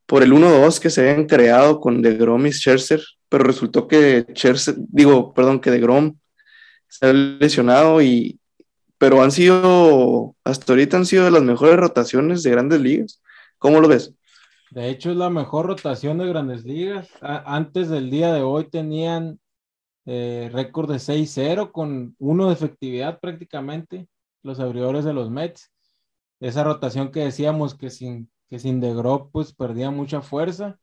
por 0.06 0.22
el 0.22 0.32
1-2 0.32 0.80
que 0.80 0.90
se 0.90 1.00
habían 1.00 1.26
creado 1.26 1.80
con 1.80 2.02
DeGrom 2.02 2.46
y 2.46 2.52
Scherzer, 2.52 3.02
pero 3.28 3.44
resultó 3.44 3.88
que 3.88 4.26
Scherzer, 4.34 4.74
digo, 4.78 5.32
perdón, 5.32 5.60
que 5.60 5.70
DeGrom 5.70 6.16
se 6.88 7.06
ha 7.06 7.12
lesionado 7.12 8.02
y, 8.02 8.38
pero 8.98 9.22
han 9.22 9.32
sido, 9.32 10.36
hasta 10.44 10.72
ahorita 10.72 10.98
han 10.98 11.06
sido 11.06 11.24
de 11.24 11.30
las 11.30 11.42
mejores 11.42 11.76
rotaciones 11.76 12.42
de 12.42 12.50
grandes 12.50 12.80
ligas. 12.80 13.22
¿Cómo 13.58 13.80
lo 13.80 13.88
ves? 13.88 14.14
De 14.70 14.88
hecho, 14.88 15.10
es 15.10 15.16
la 15.16 15.28
mejor 15.28 15.66
rotación 15.66 16.18
de 16.18 16.26
grandes 16.26 16.64
ligas. 16.64 17.08
antes 17.20 17.88
del 17.88 18.10
día 18.10 18.32
de 18.32 18.42
hoy 18.42 18.70
tenían 18.70 19.38
eh, 20.06 20.50
récord 20.52 20.90
de 20.90 20.98
6-0 20.98 21.72
con 21.72 22.16
uno 22.18 22.48
de 22.48 22.54
efectividad 22.54 23.20
prácticamente, 23.20 24.08
los 24.42 24.60
abridores 24.60 25.04
de 25.04 25.12
los 25.12 25.30
Mets. 25.30 25.72
Esa 26.40 26.64
rotación 26.64 27.12
que 27.12 27.20
decíamos 27.20 27.74
que 27.76 27.90
sin, 27.90 28.30
que 28.50 28.58
sin 28.58 28.80
De 28.80 28.94
pues 29.32 29.52
perdía 29.54 29.90
mucha 29.90 30.22
fuerza. 30.22 30.78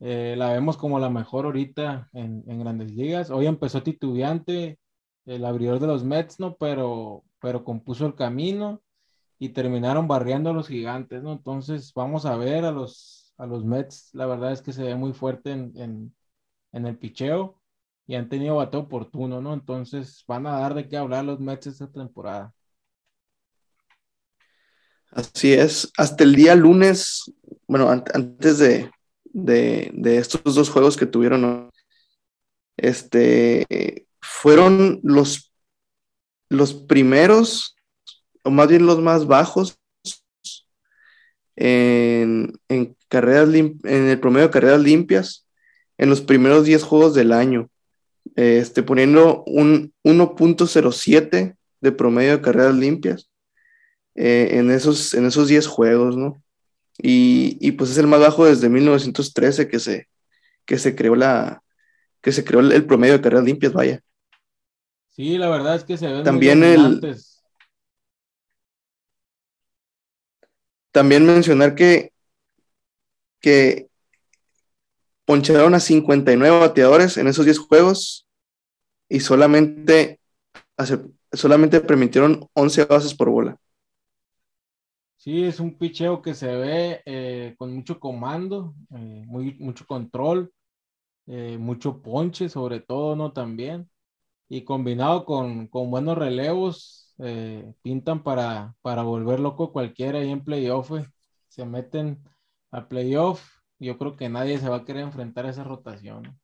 Eh, 0.00 0.34
la 0.38 0.52
vemos 0.52 0.76
como 0.76 0.98
la 0.98 1.10
mejor 1.10 1.46
ahorita 1.46 2.08
en, 2.12 2.44
en, 2.46 2.60
grandes 2.60 2.92
ligas. 2.92 3.30
Hoy 3.30 3.46
empezó 3.46 3.82
titubeante 3.82 4.78
el 5.26 5.44
abridor 5.44 5.80
de 5.80 5.86
los 5.88 6.04
Mets, 6.04 6.40
¿no? 6.40 6.56
Pero, 6.56 7.24
pero 7.40 7.64
compuso 7.64 8.06
el 8.06 8.14
camino 8.14 8.82
y 9.38 9.50
terminaron 9.50 10.08
barriendo 10.08 10.50
a 10.50 10.52
los 10.54 10.68
gigantes, 10.68 11.22
¿no? 11.22 11.32
Entonces 11.32 11.92
vamos 11.94 12.26
a 12.26 12.36
ver 12.36 12.64
a 12.64 12.72
los, 12.72 13.34
a 13.38 13.46
los 13.46 13.64
Mets, 13.64 14.10
la 14.14 14.26
verdad 14.26 14.52
es 14.52 14.62
que 14.62 14.72
se 14.72 14.84
ve 14.84 14.96
muy 14.96 15.12
fuerte 15.12 15.52
en, 15.52 16.14
en 16.72 16.86
el 16.86 16.98
picheo 16.98 17.60
y 18.06 18.14
han 18.14 18.28
tenido 18.28 18.56
bate 18.56 18.76
oportuno, 18.76 19.40
¿no? 19.40 19.54
Entonces 19.54 20.24
van 20.26 20.46
a 20.46 20.60
dar 20.60 20.74
de 20.74 20.88
qué 20.88 20.96
hablar 20.96 21.24
los 21.24 21.40
Mets 21.40 21.66
esta 21.66 21.90
temporada. 21.90 22.52
Así 25.10 25.52
es, 25.52 25.90
hasta 25.96 26.24
el 26.24 26.34
día 26.34 26.54
lunes, 26.54 27.32
bueno, 27.66 27.88
an 27.88 28.04
antes 28.12 28.58
de, 28.58 28.90
de, 29.24 29.90
de, 29.94 30.18
estos 30.18 30.54
dos 30.54 30.68
juegos 30.68 30.96
que 30.96 31.06
tuvieron, 31.06 31.70
este, 32.76 34.06
fueron 34.20 35.00
los, 35.02 35.52
los 36.48 36.74
primeros 36.74 37.76
o 38.46 38.50
más 38.50 38.68
bien 38.68 38.86
los 38.86 39.00
más 39.00 39.26
bajos 39.26 39.78
en, 41.56 42.52
en 42.68 42.96
carreras 43.08 43.48
en 43.48 43.80
el 43.84 44.20
promedio 44.20 44.46
de 44.46 44.52
carreras 44.52 44.80
limpias 44.80 45.48
en 45.98 46.10
los 46.10 46.20
primeros 46.20 46.64
10 46.64 46.82
juegos 46.82 47.14
del 47.14 47.32
año, 47.32 47.70
este, 48.36 48.82
poniendo 48.82 49.42
un 49.44 49.94
1.07 50.04 51.56
de 51.80 51.92
promedio 51.92 52.32
de 52.32 52.42
carreras 52.42 52.74
limpias 52.74 53.30
eh, 54.14 54.50
en, 54.52 54.70
esos, 54.70 55.14
en 55.14 55.24
esos 55.24 55.48
10 55.48 55.66
juegos, 55.66 56.16
¿no? 56.16 56.42
Y, 56.98 57.58
y, 57.60 57.72
pues 57.72 57.90
es 57.90 57.98
el 57.98 58.06
más 58.06 58.20
bajo 58.20 58.46
desde 58.46 58.68
1913 58.68 59.68
que 59.68 59.78
se, 59.78 60.08
que 60.64 60.78
se 60.78 60.94
creó 60.94 61.14
la 61.14 61.62
que 62.22 62.32
se 62.32 62.42
creó 62.44 62.60
el, 62.60 62.72
el 62.72 62.86
promedio 62.86 63.14
de 63.14 63.20
carreras 63.20 63.44
limpias, 63.44 63.72
vaya. 63.72 64.00
Sí, 65.10 65.38
la 65.38 65.48
verdad 65.48 65.76
es 65.76 65.84
que 65.84 65.96
se 65.96 66.06
ven 66.06 66.24
También 66.24 66.58
muy 66.58 66.68
el, 66.68 67.16
También 70.90 71.26
mencionar 71.26 71.74
que, 71.74 72.12
que 73.40 73.88
poncharon 75.24 75.74
a 75.74 75.80
59 75.80 76.58
bateadores 76.58 77.16
en 77.18 77.28
esos 77.28 77.44
10 77.44 77.58
juegos 77.58 78.25
y 79.08 79.20
solamente, 79.20 80.20
solamente 81.32 81.80
permitieron 81.80 82.46
11 82.54 82.84
bases 82.84 83.14
por 83.14 83.30
bola. 83.30 83.56
Sí, 85.16 85.42
es 85.44 85.58
un 85.58 85.76
picheo 85.76 86.22
que 86.22 86.34
se 86.34 86.46
ve 86.54 87.02
eh, 87.04 87.56
con 87.58 87.74
mucho 87.74 87.98
comando, 87.98 88.74
eh, 88.90 89.24
muy, 89.26 89.54
mucho 89.58 89.84
control, 89.84 90.52
eh, 91.26 91.58
mucho 91.58 92.00
ponche 92.00 92.48
sobre 92.48 92.80
todo, 92.80 93.16
¿no? 93.16 93.32
También. 93.32 93.90
Y 94.48 94.64
combinado 94.64 95.24
con, 95.24 95.66
con 95.68 95.90
buenos 95.90 96.16
relevos, 96.18 97.14
pintan 97.82 98.22
para, 98.22 98.76
para 98.82 99.02
volver 99.02 99.40
loco 99.40 99.72
cualquiera 99.72 100.20
ahí 100.20 100.30
en 100.30 100.44
playoff. 100.44 100.92
Se 101.48 101.64
meten 101.64 102.22
a 102.70 102.88
playoff. 102.88 103.44
Yo 103.80 103.98
creo 103.98 104.16
que 104.16 104.28
nadie 104.28 104.58
se 104.58 104.68
va 104.68 104.76
a 104.76 104.84
querer 104.84 105.02
enfrentar 105.02 105.46
a 105.46 105.50
esa 105.50 105.64
rotación. 105.64 106.38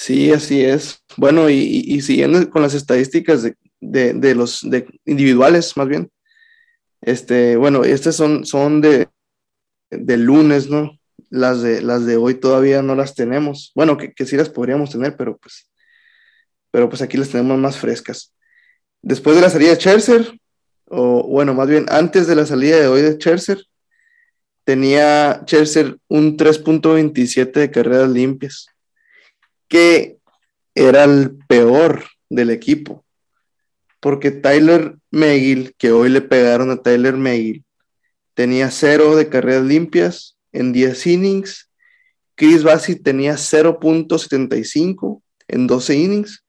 Sí, 0.00 0.30
así 0.32 0.62
es. 0.64 1.02
Bueno, 1.16 1.50
y, 1.50 2.00
siguiendo 2.02 2.48
con 2.50 2.62
las 2.62 2.74
estadísticas 2.74 3.42
de, 3.42 3.56
de, 4.14 4.34
los 4.36 4.64
individuales, 5.04 5.76
más 5.76 5.88
bien. 5.88 6.08
Este, 7.00 7.56
bueno, 7.56 7.82
estas 7.82 8.14
son, 8.14 8.46
son 8.46 8.80
de, 8.80 9.08
de 9.90 10.16
lunes, 10.16 10.70
¿no? 10.70 10.98
las 11.30 11.62
de, 11.62 11.82
las 11.82 12.06
de 12.06 12.16
hoy 12.16 12.34
todavía 12.34 12.80
no 12.80 12.94
las 12.94 13.16
tenemos. 13.16 13.72
Bueno, 13.74 13.96
que, 13.96 14.12
que 14.12 14.24
sí 14.24 14.36
las 14.36 14.48
podríamos 14.48 14.90
tener, 14.90 15.16
pero 15.16 15.36
pues, 15.36 15.68
pero 16.70 16.88
pues 16.88 17.02
aquí 17.02 17.16
las 17.16 17.30
tenemos 17.30 17.58
más 17.58 17.76
frescas. 17.76 18.32
Después 19.02 19.34
de 19.34 19.42
la 19.42 19.50
salida 19.50 19.70
de 19.70 19.76
Scherzer, 19.80 20.40
o 20.86 21.26
bueno, 21.26 21.54
más 21.54 21.66
bien 21.66 21.86
antes 21.88 22.28
de 22.28 22.36
la 22.36 22.46
salida 22.46 22.76
de 22.78 22.86
hoy 22.86 23.02
de 23.02 23.14
Scherzer, 23.14 23.64
tenía 24.62 25.42
Scherzer 25.44 25.98
un 26.06 26.36
3.27 26.36 27.52
de 27.52 27.70
carreras 27.72 28.10
limpias, 28.10 28.68
que 29.68 30.18
era 30.74 31.04
el 31.04 31.38
peor 31.46 32.04
del 32.28 32.50
equipo, 32.50 33.04
porque 34.00 34.30
Tyler 34.30 34.96
Megill, 35.10 35.74
que 35.76 35.92
hoy 35.92 36.08
le 36.08 36.20
pegaron 36.20 36.70
a 36.70 36.82
Tyler 36.82 37.16
Megill, 37.16 37.64
tenía 38.34 38.70
cero 38.70 39.16
de 39.16 39.28
carreras 39.28 39.64
limpias 39.64 40.38
en 40.52 40.72
10 40.72 41.06
innings. 41.06 41.70
Chris 42.34 42.62
Bassi 42.62 42.94
tenía 42.96 43.34
0.75 43.34 45.22
en 45.48 45.66
12 45.66 45.96
innings 45.96 46.44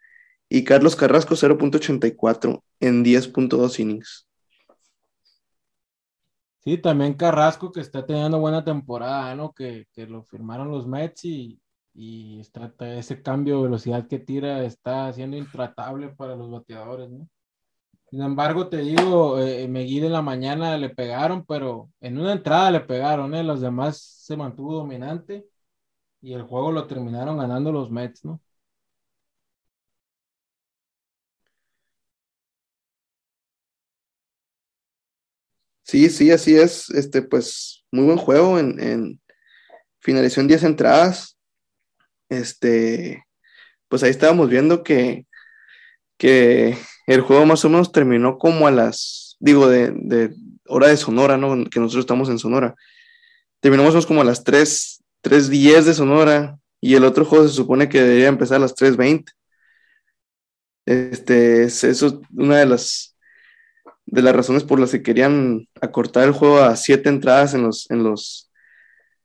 y 0.47 0.63
Carlos 0.63 0.95
Carrasco 0.95 1.36
0.84 1.36 2.62
en 2.79 3.03
10.2 3.03 3.79
innings. 3.79 4.27
Sí, 6.63 6.77
también 6.77 7.15
Carrasco 7.15 7.71
que 7.71 7.82
está 7.82 8.05
teniendo 8.05 8.39
buena 8.39 8.63
temporada, 8.63 9.34
¿no? 9.34 9.53
Que, 9.53 9.88
que 9.93 10.05
lo 10.05 10.23
firmaron 10.23 10.69
los 10.69 10.86
Mets 10.86 11.25
y, 11.25 11.60
y 11.99 12.39
está, 12.39 12.73
ese 12.97 13.21
cambio 13.21 13.57
de 13.57 13.63
velocidad 13.63 14.07
que 14.07 14.19
tira 14.19 14.63
está 14.63 15.12
siendo 15.13 15.35
intratable 15.38 16.09
para 16.09 16.35
los 16.35 16.49
bateadores, 16.49 17.09
¿no? 17.09 17.27
Sin 18.12 18.21
embargo, 18.21 18.69
te 18.69 18.77
digo, 18.79 19.39
eh, 19.39 19.67
Meguid 19.67 20.05
en 20.05 20.13
la 20.13 20.21
mañana 20.23 20.77
le 20.77 20.89
pegaron, 20.89 21.45
pero 21.45 21.91
en 22.01 22.17
una 22.19 22.33
entrada 22.33 22.71
le 22.71 22.81
pegaron, 22.81 23.35
¿eh? 23.35 23.43
Los 23.43 23.62
demás 23.62 23.97
se 23.99 24.38
mantuvo 24.38 24.75
dominante 24.75 25.45
y 26.21 26.33
el 26.33 26.43
juego 26.43 26.71
lo 26.71 26.88
terminaron 26.88 27.38
ganando 27.39 27.71
los 27.71 27.91
Mets, 27.91 28.25
¿no? 28.25 28.41
Sí, 35.83 36.09
sí, 36.09 36.31
así 36.31 36.55
es. 36.55 36.89
Este, 36.91 37.21
pues, 37.21 37.83
muy 37.91 38.05
buen 38.05 38.17
juego 38.17 38.59
en, 38.59 38.79
en 38.79 39.21
finalización 39.99 40.47
10 40.47 40.63
entradas. 40.63 41.38
Este, 42.30 43.26
pues 43.88 44.04
ahí 44.04 44.12
estábamos 44.12 44.50
viendo 44.50 44.84
que, 44.84 45.26
que 46.18 46.78
el 47.08 47.22
juego 47.22 47.46
más 47.46 47.65
o 47.65 47.70
menos 47.70 47.92
terminó 47.92 48.38
como 48.38 48.68
a 48.68 48.72
las, 48.72 49.36
digo, 49.39 49.68
de, 49.68 49.92
de 49.96 50.34
hora 50.68 50.88
de 50.88 50.98
Sonora, 50.98 51.38
¿no? 51.38 51.65
Que 51.70 51.80
nosotros 51.80 52.04
estamos 52.04 52.30
en 52.30 52.39
Sonora. 52.39 52.76
Terminamos 53.60 54.06
como 54.06 54.22
a 54.22 54.26
las 54.26 54.44
3, 54.44 55.04
3.10 55.24 55.84
de 55.84 55.94
Sonora 55.94 56.58
y 56.82 56.96
el 56.96 57.04
otro 57.04 57.26
juego 57.26 57.48
se 57.48 57.54
supone 57.54 57.89
que 57.89 58.02
debería 58.02 58.28
empezar 58.28 58.58
a 58.58 58.60
las 58.62 58.76
3.20. 58.76 59.26
Este, 60.86 61.63
es 61.63 61.84
eso 61.84 62.22
una 62.34 62.58
de 62.58 62.65
las 62.65 63.15
de 64.12 64.22
las 64.22 64.36
razones 64.36 64.63
por 64.63 64.80
las 64.80 64.92
que 64.92 65.04
querían 65.04 65.68
acortar 65.82 66.24
el 66.24 66.34
juego 66.34 66.60
a 66.60 66.76
siete 66.76 67.10
entradas 67.10 67.54
en 67.54 67.63
los, 67.63 67.89
en 67.92 68.04
los, 68.04 68.52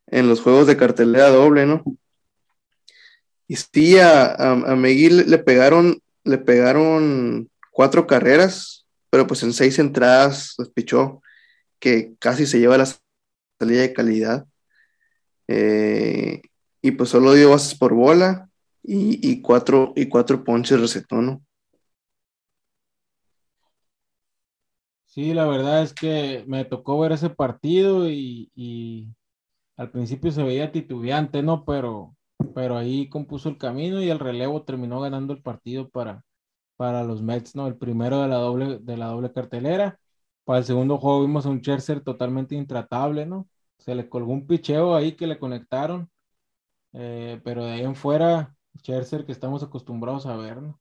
en 0.06 0.28
los 0.28 0.40
juegos 0.40 0.66
de 0.66 0.76
cartelera 0.76 1.30
doble, 1.30 1.66
¿no? 1.66 1.82
Y 3.46 3.56
sí, 3.56 3.98
a, 3.98 4.24
a, 4.26 4.52
a 4.52 4.76
le 4.76 5.38
pegaron, 5.38 5.98
le 6.24 6.38
pegaron 6.38 7.48
cuatro 7.70 8.06
carreras, 8.06 8.86
pero 9.10 9.26
pues 9.26 9.42
en 9.42 9.52
seis 9.52 9.78
entradas 9.78 10.54
pues, 10.56 10.70
pichó, 10.70 11.22
que 11.78 12.14
casi 12.18 12.46
se 12.46 12.58
lleva 12.58 12.78
la 12.78 12.86
salida 13.60 13.82
de 13.82 13.92
calidad. 13.92 14.46
Eh, 15.48 16.40
y 16.80 16.90
pues 16.92 17.10
solo 17.10 17.34
dio 17.34 17.50
bases 17.50 17.76
por 17.76 17.94
bola 17.94 18.48
y, 18.82 19.30
y, 19.30 19.42
cuatro, 19.42 19.92
y 19.96 20.06
cuatro 20.06 20.42
ponches 20.44 20.80
recetó, 20.80 21.20
¿no? 21.20 21.42
Sí, 25.06 25.32
la 25.32 25.46
verdad 25.46 25.82
es 25.82 25.92
que 25.92 26.44
me 26.48 26.64
tocó 26.64 26.98
ver 26.98 27.12
ese 27.12 27.30
partido 27.30 28.10
y, 28.10 28.50
y 28.56 29.14
al 29.76 29.90
principio 29.90 30.32
se 30.32 30.42
veía 30.42 30.72
titubeante, 30.72 31.40
¿no? 31.42 31.64
Pero, 31.64 32.16
pero 32.54 32.76
ahí 32.76 33.08
compuso 33.08 33.48
el 33.48 33.58
camino 33.58 34.02
y 34.02 34.10
el 34.10 34.18
relevo 34.18 34.64
terminó 34.64 35.00
ganando 35.00 35.32
el 35.32 35.42
partido 35.42 35.88
para, 35.88 36.24
para 36.76 37.04
los 37.04 37.22
Mets, 37.22 37.54
¿no? 37.54 37.66
El 37.66 37.76
primero 37.76 38.22
de 38.22 38.28
la 38.28 38.36
doble, 38.36 38.78
de 38.80 38.96
la 38.96 39.06
doble 39.08 39.32
cartelera. 39.32 39.98
Para 40.44 40.60
el 40.60 40.64
segundo 40.64 40.98
juego 40.98 41.22
vimos 41.22 41.46
a 41.46 41.50
un 41.50 41.60
Scherzer 41.60 42.02
totalmente 42.02 42.54
intratable, 42.54 43.26
¿no? 43.26 43.48
Se 43.78 43.94
le 43.94 44.08
colgó 44.08 44.32
un 44.32 44.46
picheo 44.46 44.94
ahí 44.94 45.12
que 45.16 45.26
le 45.26 45.38
conectaron, 45.38 46.10
eh, 46.92 47.40
pero 47.44 47.64
de 47.64 47.72
ahí 47.72 47.82
en 47.82 47.96
fuera, 47.96 48.54
Scherzer 48.78 49.24
que 49.24 49.32
estamos 49.32 49.62
acostumbrados 49.62 50.26
a 50.26 50.36
ver, 50.36 50.62
¿no? 50.62 50.78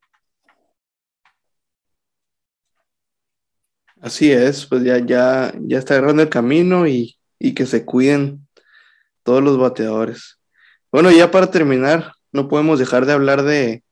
Así 4.02 4.32
es, 4.32 4.66
pues 4.66 4.84
ya, 4.84 4.98
ya, 5.00 5.54
ya 5.62 5.78
está 5.78 5.94
agarrando 5.94 6.24
el 6.24 6.30
camino 6.30 6.86
y, 6.88 7.18
y, 7.40 7.54
que 7.54 7.66
se 7.66 7.86
cuiden 7.86 8.46
todos 9.24 9.42
los 9.42 9.58
bateadores. 9.58 10.43
Bueno, 10.94 11.10
ya 11.10 11.32
para 11.32 11.50
terminar, 11.50 12.14
no 12.32 12.48
podemos 12.48 12.78
dejar 12.78 13.08
de 13.08 13.14
hablar 13.14 13.42
de, 13.42 13.84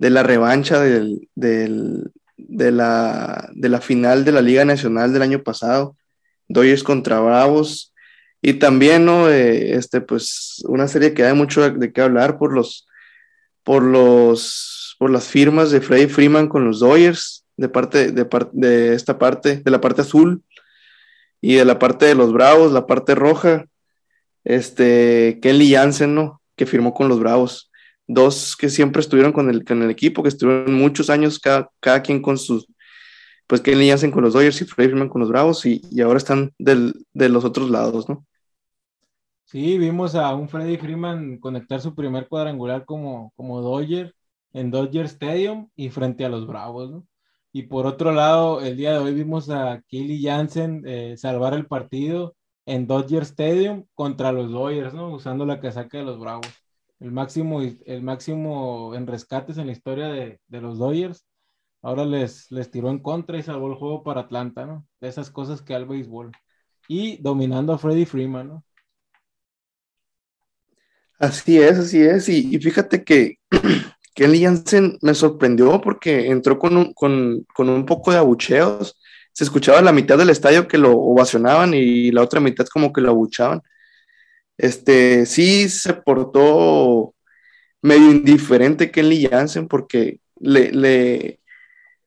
de 0.00 0.10
la 0.10 0.24
revancha 0.24 0.80
del, 0.80 1.28
del, 1.36 2.10
de, 2.36 2.72
la, 2.72 3.50
de 3.54 3.68
la 3.68 3.80
final 3.80 4.24
de 4.24 4.32
la 4.32 4.42
Liga 4.42 4.64
Nacional 4.64 5.12
del 5.12 5.22
año 5.22 5.44
pasado, 5.44 5.96
Dodgers 6.48 6.82
contra 6.82 7.20
Bravos, 7.20 7.94
y 8.42 8.54
también, 8.54 9.04
¿no? 9.04 9.30
Eh, 9.30 9.76
este, 9.76 10.00
pues, 10.00 10.64
una 10.66 10.88
serie 10.88 11.14
que 11.14 11.22
hay 11.22 11.34
mucho 11.34 11.62
de, 11.62 11.70
de 11.70 11.92
qué 11.92 12.00
hablar 12.00 12.36
por 12.36 12.52
los, 12.52 12.88
por 13.62 13.84
los, 13.84 14.96
por 14.98 15.10
las 15.10 15.28
firmas 15.28 15.70
de 15.70 15.80
Freddie 15.82 16.08
Freeman 16.08 16.48
con 16.48 16.64
los 16.64 16.80
Dodgers, 16.80 17.46
de 17.56 17.68
parte 17.68 18.10
de, 18.10 18.28
de 18.50 18.94
esta 18.94 19.20
parte, 19.20 19.62
de 19.64 19.70
la 19.70 19.80
parte 19.80 20.00
azul 20.00 20.42
y 21.40 21.54
de 21.54 21.64
la 21.64 21.78
parte 21.78 22.06
de 22.06 22.16
los 22.16 22.32
Bravos, 22.32 22.72
la 22.72 22.88
parte 22.88 23.14
roja, 23.14 23.66
este, 24.44 25.40
Kelly 25.42 25.72
Jansen, 25.72 26.14
¿no? 26.14 26.40
Que 26.56 26.66
firmó 26.66 26.94
con 26.94 27.08
los 27.08 27.18
Bravos. 27.18 27.70
Dos 28.06 28.56
que 28.56 28.68
siempre 28.68 29.00
estuvieron 29.00 29.32
con 29.32 29.48
el, 29.48 29.64
con 29.64 29.82
el 29.82 29.90
equipo, 29.90 30.22
que 30.22 30.28
estuvieron 30.28 30.74
muchos 30.74 31.08
años 31.10 31.38
cada, 31.38 31.70
cada 31.80 32.02
quien 32.02 32.20
con 32.20 32.36
sus, 32.36 32.66
pues 33.46 33.60
Kelly 33.60 33.88
Jansen 33.88 34.10
con 34.10 34.22
los 34.22 34.34
Dodgers 34.34 34.60
y 34.60 34.64
Freddy 34.66 34.90
Freeman 34.90 35.08
con 35.08 35.20
los 35.20 35.30
Bravos 35.30 35.64
y, 35.64 35.80
y 35.90 36.00
ahora 36.02 36.18
están 36.18 36.52
del, 36.58 36.94
de 37.14 37.28
los 37.28 37.44
otros 37.44 37.70
lados, 37.70 38.08
¿no? 38.08 38.26
Sí, 39.44 39.78
vimos 39.78 40.14
a 40.14 40.34
un 40.34 40.48
Freddy 40.48 40.76
Freeman 40.76 41.38
conectar 41.38 41.80
su 41.80 41.94
primer 41.94 42.28
cuadrangular 42.28 42.84
como, 42.84 43.32
como 43.36 43.60
Dodger 43.60 44.14
en 44.52 44.70
Dodger 44.70 45.06
Stadium 45.06 45.68
y 45.76 45.90
frente 45.90 46.24
a 46.24 46.28
los 46.28 46.46
Bravos, 46.46 46.90
¿no? 46.90 47.06
Y 47.52 47.62
por 47.64 47.86
otro 47.86 48.10
lado, 48.10 48.60
el 48.62 48.76
día 48.76 48.92
de 48.92 48.98
hoy 48.98 49.14
vimos 49.14 49.48
a 49.48 49.80
Kelly 49.88 50.22
Jansen 50.22 50.82
eh, 50.86 51.14
salvar 51.16 51.54
el 51.54 51.66
partido 51.66 52.34
en 52.66 52.86
Dodger 52.86 53.22
Stadium 53.24 53.86
contra 53.94 54.32
los 54.32 54.50
Dodgers, 54.52 54.94
¿no? 54.94 55.12
Usando 55.14 55.46
la 55.46 55.60
casaca 55.60 55.98
de 55.98 56.04
los 56.04 56.18
Bravos. 56.18 56.48
El 57.00 57.12
máximo, 57.12 57.60
el 57.62 58.02
máximo 58.02 58.94
en 58.94 59.06
rescates 59.06 59.58
en 59.58 59.66
la 59.66 59.72
historia 59.72 60.08
de, 60.08 60.40
de 60.48 60.60
los 60.60 60.78
Dodgers. 60.78 61.26
Ahora 61.82 62.04
les, 62.06 62.50
les 62.50 62.70
tiró 62.70 62.90
en 62.90 63.00
contra 63.00 63.38
y 63.38 63.42
salvó 63.42 63.68
el 63.68 63.76
juego 63.76 64.02
para 64.04 64.22
Atlanta, 64.22 64.66
¿no? 64.66 64.86
De 65.00 65.08
esas 65.08 65.30
cosas 65.30 65.62
que 65.62 65.74
al 65.74 65.86
béisbol. 65.86 66.32
Y 66.88 67.18
dominando 67.22 67.72
a 67.74 67.78
Freddie 67.78 68.06
Freeman, 68.06 68.48
¿no? 68.48 68.64
Así 71.18 71.58
es, 71.58 71.78
así 71.78 72.02
es. 72.02 72.28
Y, 72.28 72.54
y 72.54 72.58
fíjate 72.58 73.04
que 73.04 73.36
Kelly 74.14 74.42
Jansen 74.44 74.98
me 75.02 75.14
sorprendió 75.14 75.80
porque 75.80 76.28
entró 76.28 76.58
con 76.58 76.76
un, 76.76 76.92
con, 76.94 77.44
con 77.54 77.68
un 77.68 77.86
poco 77.86 78.12
de 78.12 78.18
abucheos. 78.18 78.98
Se 79.34 79.44
escuchaba 79.44 79.82
la 79.82 79.92
mitad 79.92 80.16
del 80.16 80.30
estadio 80.30 80.66
que 80.66 80.78
lo 80.78 80.92
ovacionaban 80.92 81.74
y 81.74 82.10
la 82.10 82.22
otra 82.22 82.40
mitad 82.40 82.66
como 82.66 82.92
que 82.92 83.02
lo 83.02 83.10
abuchaban. 83.10 83.60
Este, 84.56 85.26
sí 85.26 85.68
se 85.68 85.92
portó 85.92 87.14
medio 87.82 88.10
indiferente 88.10 88.90
Kelly 88.90 89.26
Jansen 89.26 89.68
porque 89.68 90.20
le, 90.40 91.40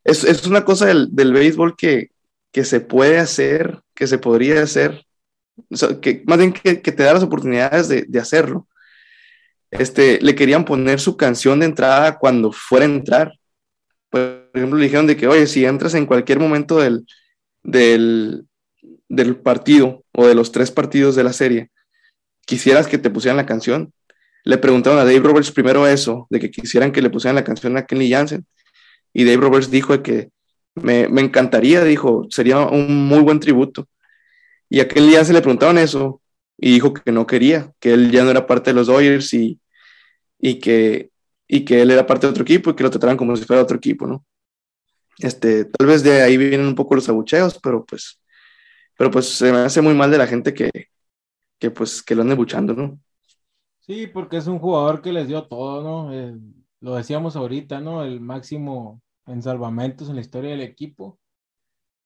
es, 0.03 0.23
es, 0.23 0.47
una 0.47 0.65
cosa 0.65 0.87
del, 0.87 1.09
del 1.15 1.33
béisbol 1.33 1.75
que, 1.77 2.09
que, 2.51 2.63
se 2.63 2.79
puede 2.79 3.19
hacer, 3.19 3.81
que 3.93 4.07
se 4.07 4.17
podría 4.17 4.63
hacer, 4.63 5.05
que 6.01 6.23
más 6.25 6.39
bien 6.39 6.53
que, 6.53 6.75
te 6.75 7.03
da 7.03 7.13
las 7.13 7.23
oportunidades 7.23 7.89
de, 7.89 8.05
de 8.07 8.19
hacerlo 8.19 8.67
este, 9.71 10.19
le 10.21 10.35
querían 10.35 10.65
poner 10.65 10.99
su 10.99 11.17
canción 11.17 11.59
de 11.59 11.65
entrada 11.65 12.17
cuando 12.17 12.51
fuera 12.51 12.85
a 12.85 12.89
entrar. 12.89 13.33
Por 14.09 14.46
ejemplo, 14.57 14.77
le 14.77 14.85
dijeron 14.85 15.07
de 15.07 15.15
que, 15.17 15.27
oye, 15.27 15.47
si 15.47 15.65
entras 15.65 15.93
en 15.93 16.05
cualquier 16.05 16.39
momento 16.39 16.77
del, 16.77 17.05
del, 17.63 18.45
del 19.09 19.35
partido 19.37 20.03
o 20.13 20.27
de 20.27 20.35
los 20.35 20.51
tres 20.51 20.71
partidos 20.71 21.15
de 21.15 21.23
la 21.23 21.33
serie, 21.33 21.69
quisieras 22.45 22.87
que 22.87 22.97
te 22.97 23.09
pusieran 23.09 23.37
la 23.37 23.45
canción. 23.45 23.93
Le 24.43 24.57
preguntaron 24.57 24.99
a 24.99 25.03
Dave 25.03 25.19
Roberts 25.19 25.51
primero 25.51 25.87
eso, 25.87 26.27
de 26.29 26.39
que 26.39 26.49
quisieran 26.49 26.91
que 26.91 27.01
le 27.01 27.09
pusieran 27.09 27.35
la 27.35 27.43
canción 27.43 27.75
a 27.77 27.85
Kenny 27.85 28.09
Jansen. 28.09 28.45
Y 29.13 29.25
Dave 29.25 29.37
Roberts 29.37 29.69
dijo 29.69 30.01
que 30.01 30.29
me, 30.75 31.07
me 31.09 31.21
encantaría, 31.21 31.83
dijo, 31.83 32.27
sería 32.29 32.59
un 32.59 33.07
muy 33.07 33.19
buen 33.19 33.39
tributo. 33.39 33.87
Y 34.69 34.79
a 34.79 34.87
Kenny 34.87 35.13
Jansen 35.13 35.35
le 35.35 35.41
preguntaron 35.41 35.77
eso, 35.77 36.21
y 36.57 36.71
dijo 36.71 36.93
que 36.93 37.11
no 37.11 37.27
quería, 37.27 37.71
que 37.79 37.93
él 37.93 38.11
ya 38.11 38.23
no 38.23 38.31
era 38.31 38.47
parte 38.47 38.71
de 38.71 38.75
los 38.75 38.87
Dodgers 38.87 39.33
y, 39.33 39.59
y, 40.39 40.59
que, 40.59 41.11
y 41.47 41.63
que 41.63 41.81
él 41.81 41.91
era 41.91 42.05
parte 42.05 42.25
de 42.25 42.31
otro 42.31 42.43
equipo 42.43 42.71
y 42.71 42.75
que 42.75 42.83
lo 42.83 42.89
trataran 42.89 43.17
como 43.17 43.35
si 43.35 43.45
fuera 43.45 43.61
otro 43.61 43.77
equipo, 43.77 44.07
¿no? 44.07 44.25
Este, 45.19 45.65
tal 45.65 45.87
vez 45.87 46.03
de 46.03 46.21
ahí 46.21 46.37
vienen 46.37 46.67
un 46.67 46.75
poco 46.75 46.95
los 46.95 47.09
abucheos, 47.09 47.59
pero 47.61 47.85
pues, 47.85 48.21
pero 48.97 49.09
pues 49.11 49.29
se 49.29 49.51
me 49.51 49.59
hace 49.59 49.81
muy 49.81 49.93
mal 49.93 50.11
de 50.11 50.17
la 50.17 50.27
gente 50.27 50.53
que, 50.53 50.71
que 51.59 51.71
pues 51.71 52.03
que 52.03 52.15
lo 52.15 52.21
ande 52.21 52.35
buchando, 52.35 52.73
¿no? 52.73 52.99
Sí, 53.79 54.07
porque 54.07 54.37
es 54.37 54.47
un 54.47 54.59
jugador 54.59 55.01
que 55.01 55.13
les 55.13 55.27
dio 55.27 55.47
todo, 55.47 55.81
¿no? 55.81 56.11
Lo 56.81 56.95
decíamos 56.95 57.35
ahorita, 57.35 57.79
¿no? 57.79 58.03
El 58.03 58.19
máximo 58.19 59.01
en 59.25 59.41
salvamentos 59.41 60.09
en 60.09 60.15
la 60.15 60.21
historia 60.21 60.51
del 60.51 60.61
equipo. 60.61 61.19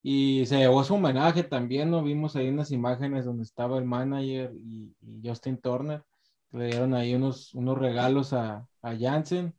Y 0.02 0.46
se 0.46 0.58
llevó 0.58 0.82
su 0.84 0.94
homenaje 0.94 1.44
también, 1.44 1.90
¿no? 1.90 2.02
Vimos 2.02 2.36
ahí 2.36 2.48
unas 2.48 2.70
imágenes 2.72 3.24
donde 3.24 3.44
estaba 3.44 3.78
el 3.78 3.84
manager 3.84 4.52
y, 4.64 4.94
Justin 5.24 5.58
Turner. 5.58 6.04
Le 6.52 6.66
dieron 6.66 6.94
ahí 6.94 7.14
unos, 7.14 7.54
unos 7.54 7.78
regalos 7.78 8.32
a, 8.32 8.66
a 8.82 8.96
Jansen. 8.98 9.54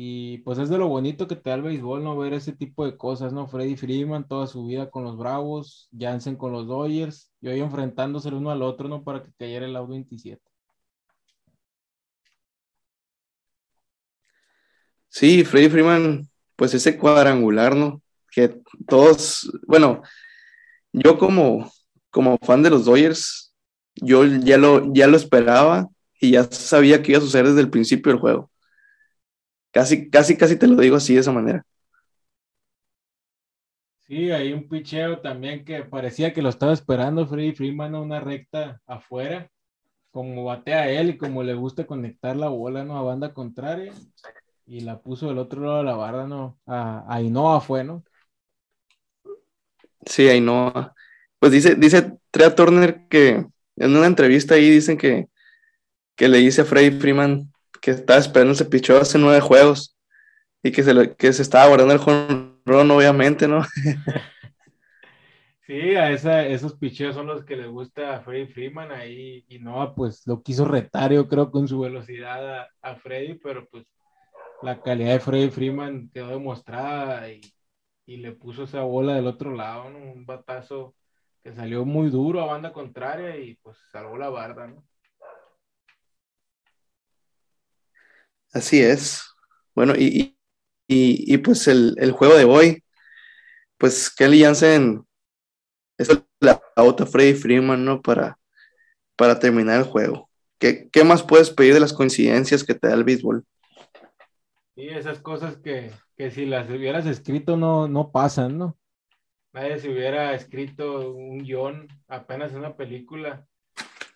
Y 0.00 0.38
pues 0.38 0.60
es 0.60 0.68
de 0.68 0.78
lo 0.78 0.86
bonito 0.86 1.26
que 1.26 1.34
te 1.34 1.50
da 1.50 1.56
el 1.56 1.62
béisbol, 1.62 2.04
¿no? 2.04 2.16
Ver 2.16 2.32
ese 2.32 2.52
tipo 2.52 2.86
de 2.86 2.96
cosas, 2.96 3.32
¿no? 3.32 3.48
Freddy 3.48 3.74
Freeman 3.76 4.28
toda 4.28 4.46
su 4.46 4.64
vida 4.64 4.90
con 4.92 5.02
los 5.02 5.18
Bravos, 5.18 5.88
Jansen 5.98 6.36
con 6.36 6.52
los 6.52 6.68
Dodgers, 6.68 7.32
y 7.40 7.48
hoy 7.48 7.58
enfrentándose 7.58 8.28
el 8.28 8.34
uno 8.34 8.52
al 8.52 8.62
otro, 8.62 8.88
¿no? 8.88 9.02
Para 9.02 9.24
que 9.24 9.32
cayera 9.36 9.66
el 9.66 9.74
out 9.74 9.90
27. 9.90 10.40
Sí, 15.08 15.42
Freddy 15.44 15.68
Freeman, 15.68 16.28
pues 16.54 16.74
ese 16.74 16.96
cuadrangular, 16.96 17.74
¿no? 17.74 18.00
Que 18.30 18.56
todos, 18.86 19.50
bueno, 19.66 20.02
yo 20.92 21.18
como, 21.18 21.72
como 22.10 22.38
fan 22.38 22.62
de 22.62 22.70
los 22.70 22.84
Dodgers, 22.84 23.52
yo 23.96 24.24
ya 24.24 24.58
lo, 24.58 24.94
ya 24.94 25.08
lo 25.08 25.16
esperaba 25.16 25.88
y 26.20 26.30
ya 26.30 26.44
sabía 26.44 27.02
que 27.02 27.10
iba 27.10 27.18
a 27.18 27.22
suceder 27.22 27.48
desde 27.48 27.62
el 27.62 27.70
principio 27.70 28.12
del 28.12 28.20
juego. 28.20 28.48
Casi, 29.78 30.10
casi, 30.10 30.36
casi 30.36 30.56
te 30.56 30.66
lo 30.66 30.74
digo 30.74 30.96
así 30.96 31.14
de 31.14 31.20
esa 31.20 31.30
manera. 31.30 31.64
Sí, 34.08 34.32
hay 34.32 34.52
un 34.52 34.68
picheo 34.68 35.20
también 35.20 35.64
que 35.64 35.84
parecía 35.84 36.32
que 36.32 36.42
lo 36.42 36.48
estaba 36.48 36.72
esperando 36.72 37.28
Freddy 37.28 37.52
Freeman 37.52 37.94
a 37.94 38.00
una 38.00 38.18
recta 38.18 38.80
afuera, 38.88 39.48
como 40.10 40.42
batea 40.42 40.90
él 40.90 41.10
y 41.10 41.16
como 41.16 41.44
le 41.44 41.54
gusta 41.54 41.86
conectar 41.86 42.34
la 42.34 42.48
bola 42.48 42.82
¿no? 42.82 42.98
a 42.98 43.02
banda 43.02 43.32
contraria, 43.32 43.92
y 44.66 44.80
la 44.80 45.00
puso 45.00 45.28
del 45.28 45.38
otro 45.38 45.62
lado 45.62 45.78
de 45.78 45.84
la 45.84 45.94
barda, 45.94 46.26
¿no? 46.26 46.58
A, 46.66 47.04
a 47.08 47.14
Ainoa 47.14 47.60
fue, 47.60 47.84
¿no? 47.84 48.02
Sí, 50.06 50.26
Ainoa. 50.26 50.92
Pues 51.38 51.52
dice, 51.52 51.76
dice 51.76 52.18
Trea 52.32 52.52
Turner 52.52 53.06
que 53.08 53.46
en 53.76 53.96
una 53.96 54.06
entrevista 54.06 54.56
ahí 54.56 54.70
dicen 54.70 54.98
que, 54.98 55.28
que 56.16 56.26
le 56.26 56.38
dice 56.38 56.62
a 56.62 56.64
Freddy 56.64 56.98
Freeman 56.98 57.52
que 57.80 57.92
estaba 57.92 58.18
esperando 58.18 58.52
ese 58.52 58.64
picheo 58.64 59.00
hace 59.00 59.18
nueve 59.18 59.40
juegos 59.40 59.96
y 60.62 60.72
que 60.72 60.82
se, 60.82 61.14
que 61.16 61.32
se 61.32 61.42
estaba 61.42 61.68
guardando 61.68 61.94
el 61.94 62.00
jonrón, 62.00 62.90
obviamente, 62.90 63.48
¿no? 63.48 63.62
Sí, 65.68 65.96
a 65.96 66.10
esa, 66.10 66.46
esos 66.46 66.78
picheos 66.78 67.14
son 67.14 67.26
los 67.26 67.44
que 67.44 67.54
le 67.54 67.66
gusta 67.66 68.16
a 68.16 68.20
Freddy 68.22 68.46
Freeman 68.46 68.90
ahí 68.90 69.44
y 69.48 69.58
no, 69.58 69.94
pues 69.94 70.26
lo 70.26 70.42
quiso 70.42 70.64
retar 70.64 71.12
yo 71.12 71.28
creo 71.28 71.50
con 71.50 71.68
su 71.68 71.78
velocidad 71.80 72.60
a, 72.60 72.68
a 72.80 72.96
Freddy, 72.96 73.34
pero 73.34 73.68
pues 73.68 73.84
la 74.62 74.80
calidad 74.80 75.12
de 75.12 75.20
Freddy 75.20 75.50
Freeman 75.50 76.08
quedó 76.08 76.28
demostrada 76.28 77.30
y, 77.30 77.42
y 78.06 78.16
le 78.16 78.32
puso 78.32 78.62
esa 78.64 78.80
bola 78.80 79.16
del 79.16 79.26
otro 79.26 79.54
lado, 79.54 79.90
¿no? 79.90 79.98
un 79.98 80.24
batazo 80.24 80.94
que 81.44 81.52
salió 81.52 81.84
muy 81.84 82.08
duro 82.08 82.40
a 82.40 82.46
banda 82.46 82.72
contraria 82.72 83.36
y 83.36 83.56
pues 83.56 83.76
salvó 83.92 84.16
la 84.16 84.30
barda, 84.30 84.68
¿no? 84.68 84.87
Así 88.52 88.80
es. 88.80 89.22
Bueno, 89.74 89.94
y, 89.96 90.36
y, 90.86 91.34
y 91.34 91.38
pues 91.38 91.68
el, 91.68 91.94
el, 91.98 92.12
juego 92.12 92.34
de 92.34 92.44
hoy, 92.44 92.84
pues 93.76 94.10
Kelly 94.10 94.42
Jansen 94.42 95.04
es 95.98 96.08
la 96.40 96.60
auto 96.76 97.06
Freddy 97.06 97.34
Freeman, 97.34 97.84
¿no? 97.84 98.00
Para, 98.00 98.38
para 99.16 99.38
terminar 99.38 99.78
el 99.78 99.86
juego. 99.86 100.28
¿Qué, 100.58 100.88
¿Qué, 100.90 101.04
más 101.04 101.22
puedes 101.22 101.50
pedir 101.50 101.74
de 101.74 101.80
las 101.80 101.92
coincidencias 101.92 102.64
que 102.64 102.74
te 102.74 102.88
da 102.88 102.94
el 102.94 103.04
béisbol? 103.04 103.44
Sí, 104.74 104.88
esas 104.88 105.20
cosas 105.20 105.56
que, 105.56 105.92
que 106.16 106.30
si 106.30 106.46
las 106.46 106.68
hubieras 106.70 107.06
escrito 107.06 107.56
no, 107.56 107.88
no 107.88 108.10
pasan, 108.10 108.58
¿no? 108.58 108.78
Nadie 109.52 109.78
se 109.78 109.90
hubiera 109.90 110.34
escrito 110.34 111.10
un 111.10 111.38
guion 111.38 111.88
apenas 112.06 112.52
en 112.52 112.58
una 112.58 112.76
película 112.76 113.46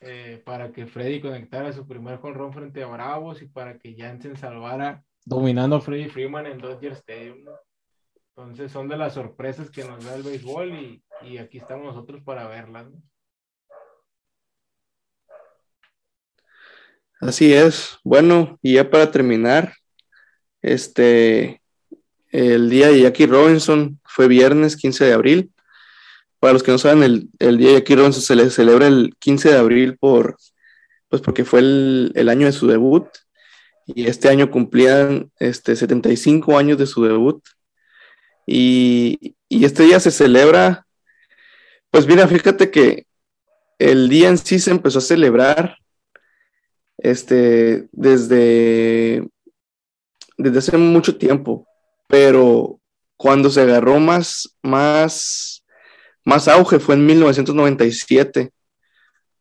eh, 0.03 0.43
para 0.45 0.73
que 0.73 0.87
Freddy 0.87 1.21
conectara 1.21 1.73
su 1.73 1.87
primer 1.87 2.21
run 2.21 2.53
frente 2.53 2.83
a 2.83 2.87
Bravos 2.87 3.41
y 3.41 3.47
para 3.47 3.79
que 3.79 3.95
Jansen 3.97 4.37
salvara 4.37 5.05
dominando 5.25 5.77
a 5.77 5.81
Freddy 5.81 6.09
Freeman 6.09 6.47
en 6.47 6.59
Dodger 6.59 6.93
Stadium. 6.93 7.45
¿no? 7.45 7.53
Entonces 8.35 8.73
son 8.73 8.89
de 8.89 8.97
las 8.97 9.15
sorpresas 9.15 9.71
que 9.71 9.85
nos 9.85 10.05
da 10.05 10.17
el 10.17 10.23
béisbol 10.23 10.73
y, 10.75 11.05
y 11.23 11.39
aquí 11.39 11.59
estamos 11.59 11.85
nosotros 11.85 12.23
para 12.25 12.49
verlas. 12.49 12.87
Así 17.21 17.55
es. 17.55 17.99
Bueno, 18.03 18.59
y 18.63 18.75
ya 18.75 18.91
para 18.91 19.13
terminar, 19.13 19.75
este, 20.61 21.63
el 22.31 22.69
día 22.69 22.89
de 22.89 23.03
Jackie 23.03 23.27
Robinson 23.27 24.01
fue 24.05 24.27
viernes 24.27 24.77
15 24.77 25.05
de 25.05 25.13
abril. 25.13 25.53
Para 26.43 26.55
los 26.55 26.65
que 26.65 26.73
no 26.73 26.79
saben, 26.79 27.05
el, 27.05 27.29
el 27.39 27.57
día 27.57 27.69
de 27.69 27.75
Jackie 27.75 27.95
Robinson 27.95 28.21
se 28.21 28.35
le 28.35 28.51
celebra 28.51 28.89
el 28.89 29.15
15 29.21 29.51
de 29.51 29.59
abril 29.59 29.97
por, 29.97 30.37
pues 31.09 31.23
porque 31.23 31.45
fue 31.45 31.61
el, 31.61 32.11
el 32.17 32.29
año 32.29 32.47
de 32.47 32.53
su 32.53 32.67
debut 32.67 33.07
y 33.87 34.09
este 34.09 34.29
año 34.29 34.51
cumplían 34.51 35.31
este, 35.39 35.77
75 35.77 36.59
años 36.59 36.79
de 36.79 36.87
su 36.87 37.05
debut. 37.05 37.45
Y, 38.45 39.37
y, 39.49 39.65
este 39.65 39.85
día 39.85 40.01
se 40.01 40.11
celebra, 40.11 40.85
pues 41.93 42.09
mira, 42.09 42.27
fíjate 42.27 42.73
que 42.73 43.07
el 43.79 44.09
día 44.09 44.29
en 44.29 44.37
sí 44.37 44.59
se 44.59 44.73
empezó 44.73 44.99
a 44.99 45.03
celebrar 45.03 45.79
este, 46.99 47.89
desde, 47.93 49.29
desde 50.39 50.59
hace 50.59 50.77
mucho 50.77 51.17
tiempo, 51.17 51.69
pero 52.09 52.81
cuando 53.17 53.49
se 53.49 53.61
agarró 53.61 54.01
más, 54.01 54.57
más, 54.61 55.62
más 56.25 56.49
auge 56.49 56.79
fue 56.79 56.95
en 56.95 57.07
1997, 57.07 58.51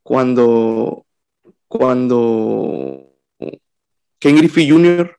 cuando, 0.03 1.05
cuando 1.67 3.11
Ken 4.19 4.35
Griffey 4.37 4.69
Jr. 4.69 5.17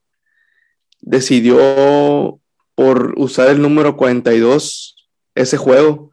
decidió 1.00 2.40
por 2.74 3.14
usar 3.16 3.48
el 3.48 3.60
número 3.62 3.96
42 3.96 4.96
ese 5.34 5.56
juego. 5.56 6.10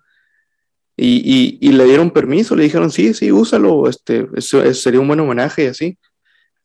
Y, 1.01 1.71
le 1.71 1.85
dieron 1.85 2.11
permiso, 2.11 2.55
le 2.55 2.63
dijeron, 2.63 2.91
sí, 2.91 3.13
sí, 3.13 3.31
úsalo, 3.31 3.87
este, 3.87 4.27
sería 4.73 4.99
un 4.99 5.07
buen 5.07 5.21
homenaje 5.21 5.63
y 5.63 5.67
así. 5.67 5.97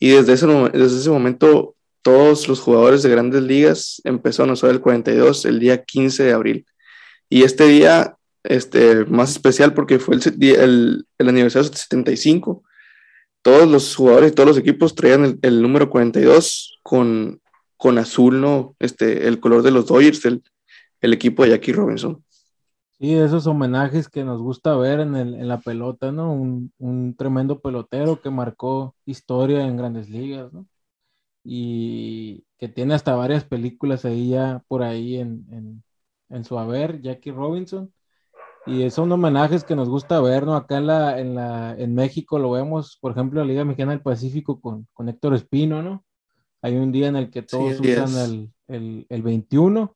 Y 0.01 0.09
desde 0.09 0.33
ese, 0.33 0.47
desde 0.47 0.99
ese 0.99 1.11
momento 1.11 1.77
todos 2.03 2.49
los 2.49 2.61
jugadores 2.61 3.03
de 3.03 3.11
grandes 3.11 3.43
ligas 3.43 4.03
empezaron 4.05 4.51
a 4.51 4.53
usar 4.55 4.71
el 4.71 4.81
42 4.81 5.47
el 5.47 5.61
día 5.61 5.83
15 5.83 6.25
de 6.25 6.33
abril. 6.33 6.67
Y 7.31 7.45
este 7.45 7.67
día, 7.67 8.17
este, 8.45 9.07
más 9.07 9.31
especial 9.31 9.75
porque 9.75 9.99
fue 9.99 10.17
el, 10.17 10.43
el, 10.43 11.07
el 11.19 11.29
aniversario 11.29 11.69
75, 11.73 12.63
todos 13.43 13.69
los 13.69 13.97
jugadores 13.97 14.33
y 14.33 14.35
todos 14.35 14.49
los 14.51 14.59
equipos 14.59 14.95
traían 14.95 15.25
el, 15.25 15.39
el, 15.43 15.63
número 15.63 15.91
42 15.91 16.79
con, 16.83 17.41
con 17.77 17.99
azul, 17.99 18.41
¿no? 18.41 18.77
Este, 18.79 19.27
el 19.27 19.41
color 19.41 19.63
de 19.63 19.71
los 19.71 19.87
Dodgers, 19.87 20.25
el, 20.25 20.43
el 21.01 21.13
equipo 21.13 21.43
de 21.43 21.51
Jackie 21.51 21.73
Robinson. 21.73 22.23
Sí, 22.99 23.13
esos 23.15 23.47
homenajes 23.47 24.09
que 24.09 24.25
nos 24.25 24.41
gusta 24.41 24.77
ver 24.77 25.01
en, 25.01 25.17
el, 25.17 25.35
en 25.35 25.49
la 25.49 25.59
pelota, 25.61 26.13
¿no? 26.13 26.33
Un, 26.33 26.73
un, 26.79 27.15
tremendo 27.17 27.61
pelotero 27.61 28.21
que 28.23 28.31
marcó 28.31 28.95
historia 29.05 29.67
en 29.67 29.77
grandes 29.77 30.09
ligas, 30.09 30.53
¿no? 30.53 30.67
Y 31.45 32.45
que 32.59 32.69
tiene 32.69 32.95
hasta 32.95 33.15
varias 33.17 33.45
películas 33.45 34.05
ahí 34.05 34.31
ya 34.31 34.63
por 34.69 34.83
ahí 34.83 35.17
en, 35.17 35.45
en, 35.51 35.85
en 36.31 36.45
su 36.45 36.59
haber, 36.59 37.03
Jackie 37.03 37.33
Robinson. 37.33 37.93
Y 38.67 38.91
son 38.91 39.13
homenajes 39.13 39.63
que 39.63 39.77
nos 39.77 39.89
gusta 39.89 40.21
ver, 40.21 40.45
¿no? 40.45 40.57
Acá 40.57 40.79
en, 40.79 40.87
la, 40.87 41.19
en, 41.19 41.35
la, 41.35 41.75
en 41.79 41.95
México 41.95 42.39
lo 42.39 42.51
vemos, 42.53 42.97
por 43.01 43.13
ejemplo, 43.13 43.41
la 43.41 43.47
Liga 43.47 43.65
Mexicana 43.65 43.93
del 43.93 44.01
Pacífico 44.01 44.61
con, 44.61 44.87
con 44.95 45.09
Héctor 45.09 45.35
Espino, 45.35 45.83
¿no? 45.83 46.05
Hay 46.63 46.77
un 46.77 46.91
día 46.91 47.09
en 47.09 47.17
el 47.17 47.31
que 47.31 47.43
todos 47.43 47.77
sí, 47.77 47.93
usan 47.93 48.17
el, 48.17 48.53
el, 48.69 49.07
el 49.11 49.23
21 49.23 49.95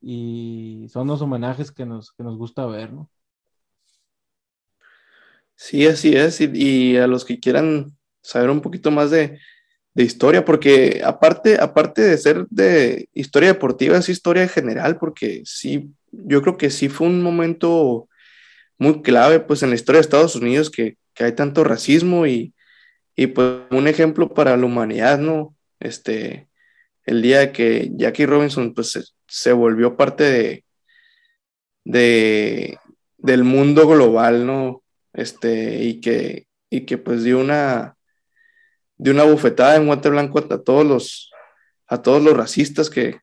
y 0.00 0.86
son 0.90 1.06
los 1.06 1.22
homenajes 1.22 1.70
que 1.70 1.86
nos, 1.86 2.12
que 2.12 2.24
nos 2.24 2.36
gusta 2.36 2.66
ver, 2.66 2.92
¿no? 2.92 3.08
Sí, 5.54 5.86
así 5.86 6.14
es, 6.14 6.40
y, 6.40 6.50
y, 6.52 6.96
a 6.96 7.06
los 7.06 7.24
que 7.24 7.40
quieran 7.40 7.96
saber 8.20 8.50
un 8.50 8.60
poquito 8.60 8.90
más 8.90 9.10
de, 9.10 9.38
de, 9.94 10.04
historia, 10.04 10.44
porque 10.44 11.00
aparte, 11.04 11.58
aparte 11.58 12.02
de 12.02 12.18
ser 12.18 12.46
de 12.50 13.08
historia 13.14 13.48
deportiva, 13.54 13.96
es 13.96 14.08
historia 14.08 14.46
general, 14.48 14.98
porque 14.98 15.42
sí, 15.46 15.94
yo 16.24 16.42
creo 16.42 16.56
que 16.56 16.70
sí 16.70 16.88
fue 16.88 17.06
un 17.08 17.22
momento 17.22 18.08
muy 18.78 19.02
clave, 19.02 19.40
pues 19.40 19.62
en 19.62 19.70
la 19.70 19.76
historia 19.76 19.98
de 19.98 20.02
Estados 20.02 20.36
Unidos, 20.36 20.70
que, 20.70 20.96
que 21.14 21.24
hay 21.24 21.32
tanto 21.32 21.64
racismo 21.64 22.26
y, 22.26 22.54
y, 23.14 23.28
pues 23.28 23.62
un 23.70 23.88
ejemplo 23.88 24.32
para 24.34 24.56
la 24.56 24.66
humanidad, 24.66 25.18
¿no? 25.18 25.56
Este, 25.80 26.48
el 27.04 27.22
día 27.22 27.52
que 27.52 27.90
Jackie 27.94 28.26
Robinson, 28.26 28.74
pues 28.74 29.14
se, 29.26 29.52
volvió 29.52 29.96
parte 29.96 30.24
de, 30.24 30.64
de, 31.84 32.78
del 33.18 33.44
mundo 33.44 33.86
global, 33.88 34.46
¿no? 34.46 34.82
Este, 35.12 35.82
y 35.84 36.00
que, 36.00 36.46
y 36.70 36.82
que 36.82 36.98
pues 36.98 37.24
dio 37.24 37.38
una, 37.38 37.96
dio 38.98 39.12
una 39.12 39.24
bufetada 39.24 39.76
en 39.76 39.86
guante 39.86 40.10
blanco 40.10 40.38
a 40.38 40.62
todos 40.62 40.86
los, 40.86 41.30
a 41.86 42.02
todos 42.02 42.22
los 42.22 42.36
racistas 42.36 42.90
que, 42.90 43.20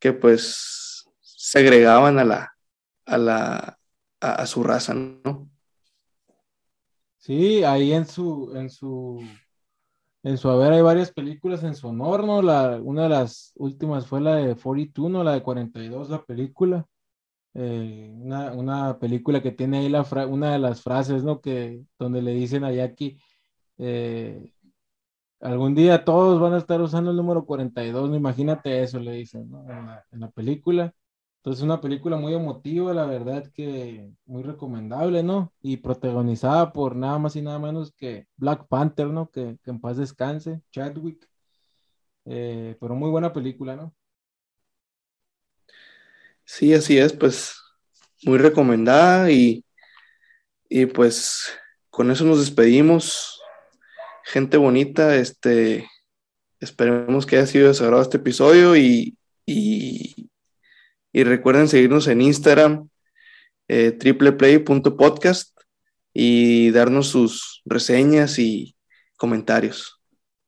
que 0.00 0.12
pues 0.12 0.79
segregaban 1.50 2.16
a 2.20 2.24
la, 2.24 2.56
a 3.06 3.18
la, 3.18 3.78
a, 4.20 4.46
su 4.46 4.62
raza, 4.62 4.94
¿no? 4.94 5.50
Sí, 7.18 7.64
ahí 7.64 7.92
en 7.92 8.06
su, 8.06 8.52
en 8.54 8.70
su 8.70 9.20
en 10.22 10.38
su 10.38 10.48
haber 10.48 10.74
hay 10.74 10.82
varias 10.82 11.10
películas 11.10 11.64
en 11.64 11.74
su 11.74 11.88
honor, 11.88 12.24
¿no? 12.24 12.40
La, 12.40 12.80
una 12.80 13.04
de 13.04 13.08
las 13.08 13.52
últimas 13.56 14.06
fue 14.06 14.20
la 14.20 14.36
de 14.36 14.54
42, 14.54 15.10
¿no? 15.10 15.24
La 15.24 15.32
de 15.32 15.42
42, 15.42 16.08
la 16.10 16.22
película. 16.22 16.86
Eh, 17.54 18.12
una, 18.14 18.52
una, 18.52 18.98
película 19.00 19.42
que 19.42 19.50
tiene 19.50 19.78
ahí 19.78 19.88
la 19.88 20.06
una 20.28 20.52
de 20.52 20.60
las 20.60 20.82
frases, 20.82 21.24
¿no? 21.24 21.40
Que 21.40 21.82
donde 21.98 22.22
le 22.22 22.32
dicen 22.32 22.62
a 22.62 22.70
Jackie, 22.70 23.18
eh, 23.78 24.52
algún 25.40 25.74
día 25.74 26.04
todos 26.04 26.40
van 26.40 26.54
a 26.54 26.58
estar 26.58 26.80
usando 26.80 27.10
el 27.10 27.16
número 27.16 27.44
42, 27.44 28.08
¿no? 28.08 28.16
Imagínate 28.16 28.84
eso, 28.84 29.00
le 29.00 29.12
dicen, 29.12 29.50
¿no? 29.50 29.64
En 30.12 30.20
la 30.20 30.30
película. 30.30 30.94
Entonces, 31.40 31.64
una 31.64 31.80
película 31.80 32.18
muy 32.18 32.34
emotiva, 32.34 32.92
la 32.92 33.06
verdad 33.06 33.50
que 33.54 34.12
muy 34.26 34.42
recomendable, 34.42 35.22
¿no? 35.22 35.54
Y 35.62 35.78
protagonizada 35.78 36.70
por 36.70 36.94
nada 36.94 37.18
más 37.18 37.34
y 37.34 37.40
nada 37.40 37.58
menos 37.58 37.92
que 37.92 38.26
Black 38.36 38.68
Panther, 38.68 39.06
¿no? 39.06 39.30
Que, 39.30 39.56
en 39.64 39.80
paz 39.80 39.96
descanse, 39.96 40.60
Chadwick. 40.70 41.26
Eh, 42.26 42.76
pero 42.78 42.94
muy 42.94 43.08
buena 43.08 43.32
película, 43.32 43.74
¿no? 43.74 43.94
Sí, 46.44 46.74
así 46.74 46.98
es, 46.98 47.14
pues 47.14 47.56
muy 48.22 48.36
recomendada 48.36 49.30
y, 49.30 49.64
y 50.68 50.84
pues 50.84 51.50
con 51.88 52.10
eso 52.10 52.24
nos 52.26 52.40
despedimos. 52.40 53.40
Gente 54.24 54.58
bonita, 54.58 55.16
este, 55.16 55.88
esperemos 56.58 57.24
que 57.24 57.38
haya 57.38 57.46
sido 57.46 57.68
desagrado 57.68 58.02
este 58.02 58.18
episodio 58.18 58.76
y, 58.76 59.16
y 59.46 60.29
y 61.12 61.24
recuerden 61.24 61.68
seguirnos 61.68 62.06
en 62.08 62.20
Instagram, 62.20 62.88
eh, 63.68 63.92
tripleplay.podcast 63.92 65.58
y 66.12 66.70
darnos 66.70 67.08
sus 67.08 67.62
reseñas 67.64 68.38
y 68.38 68.76
comentarios. 69.16 70.00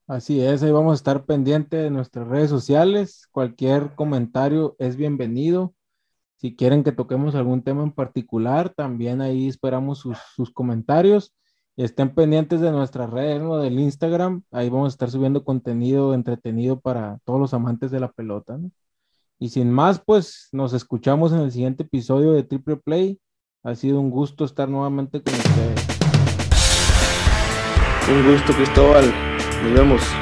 Así 0.07 0.41
es, 0.41 0.63
ahí 0.63 0.71
vamos 0.71 0.93
a 0.93 0.95
estar 0.97 1.25
pendiente 1.25 1.77
de 1.77 1.91
nuestras 1.91 2.29
redes 2.29 2.51
sociales. 2.51 3.29
Cualquier 3.31 3.95
comentario 3.95 4.77
es 4.79 4.97
bienvenido. 4.97 5.75
Si 6.37 6.57
quieren 6.57 6.83
que 6.83 6.91
toquemos 6.91 7.37
algún 7.37 7.63
tema 7.63 7.85
en 7.85 7.93
particular, 7.93 8.71
también 8.71 9.21
ahí 9.21 9.49
esperamos 9.49 10.01
sus, 10.35 10.51
comentarios. 10.51 11.33
Y 11.77 11.85
estén 11.85 12.15
pendientes 12.15 12.61
de 12.61 12.73
nuestras 12.73 13.09
redes, 13.09 13.41
¿no? 13.41 13.59
del 13.59 13.79
Instagram. 13.79 14.43
Ahí 14.51 14.69
vamos 14.69 14.87
a 14.87 14.95
estar 14.95 15.11
subiendo 15.11 15.45
contenido 15.45 16.13
entretenido 16.13 16.81
para 16.81 17.19
todos 17.25 17.41
los 17.41 17.55
amantes 17.55 17.91
de 17.91 18.01
la 18.01 18.11
pelota. 18.11 18.59
¿no? 18.59 18.71
Y 19.43 19.49
sin 19.49 19.73
más, 19.73 19.99
pues 19.99 20.49
nos 20.53 20.73
escuchamos 20.73 21.33
en 21.33 21.41
el 21.41 21.51
siguiente 21.51 21.83
episodio 21.83 22.31
de 22.31 22.45
Triple 22.45 22.77
Play. 22.77 23.19
Ha 23.65 23.75
sido 23.75 23.99
un 23.99 24.09
gusto 24.09 24.45
estar 24.45 24.69
nuevamente 24.69 25.21
con 25.21 25.35
ustedes. 25.35 25.81
Un 28.09 28.33
gusto, 28.33 28.53
Cristóbal. 28.53 29.13
Nos 29.65 29.75
vemos. 29.75 30.22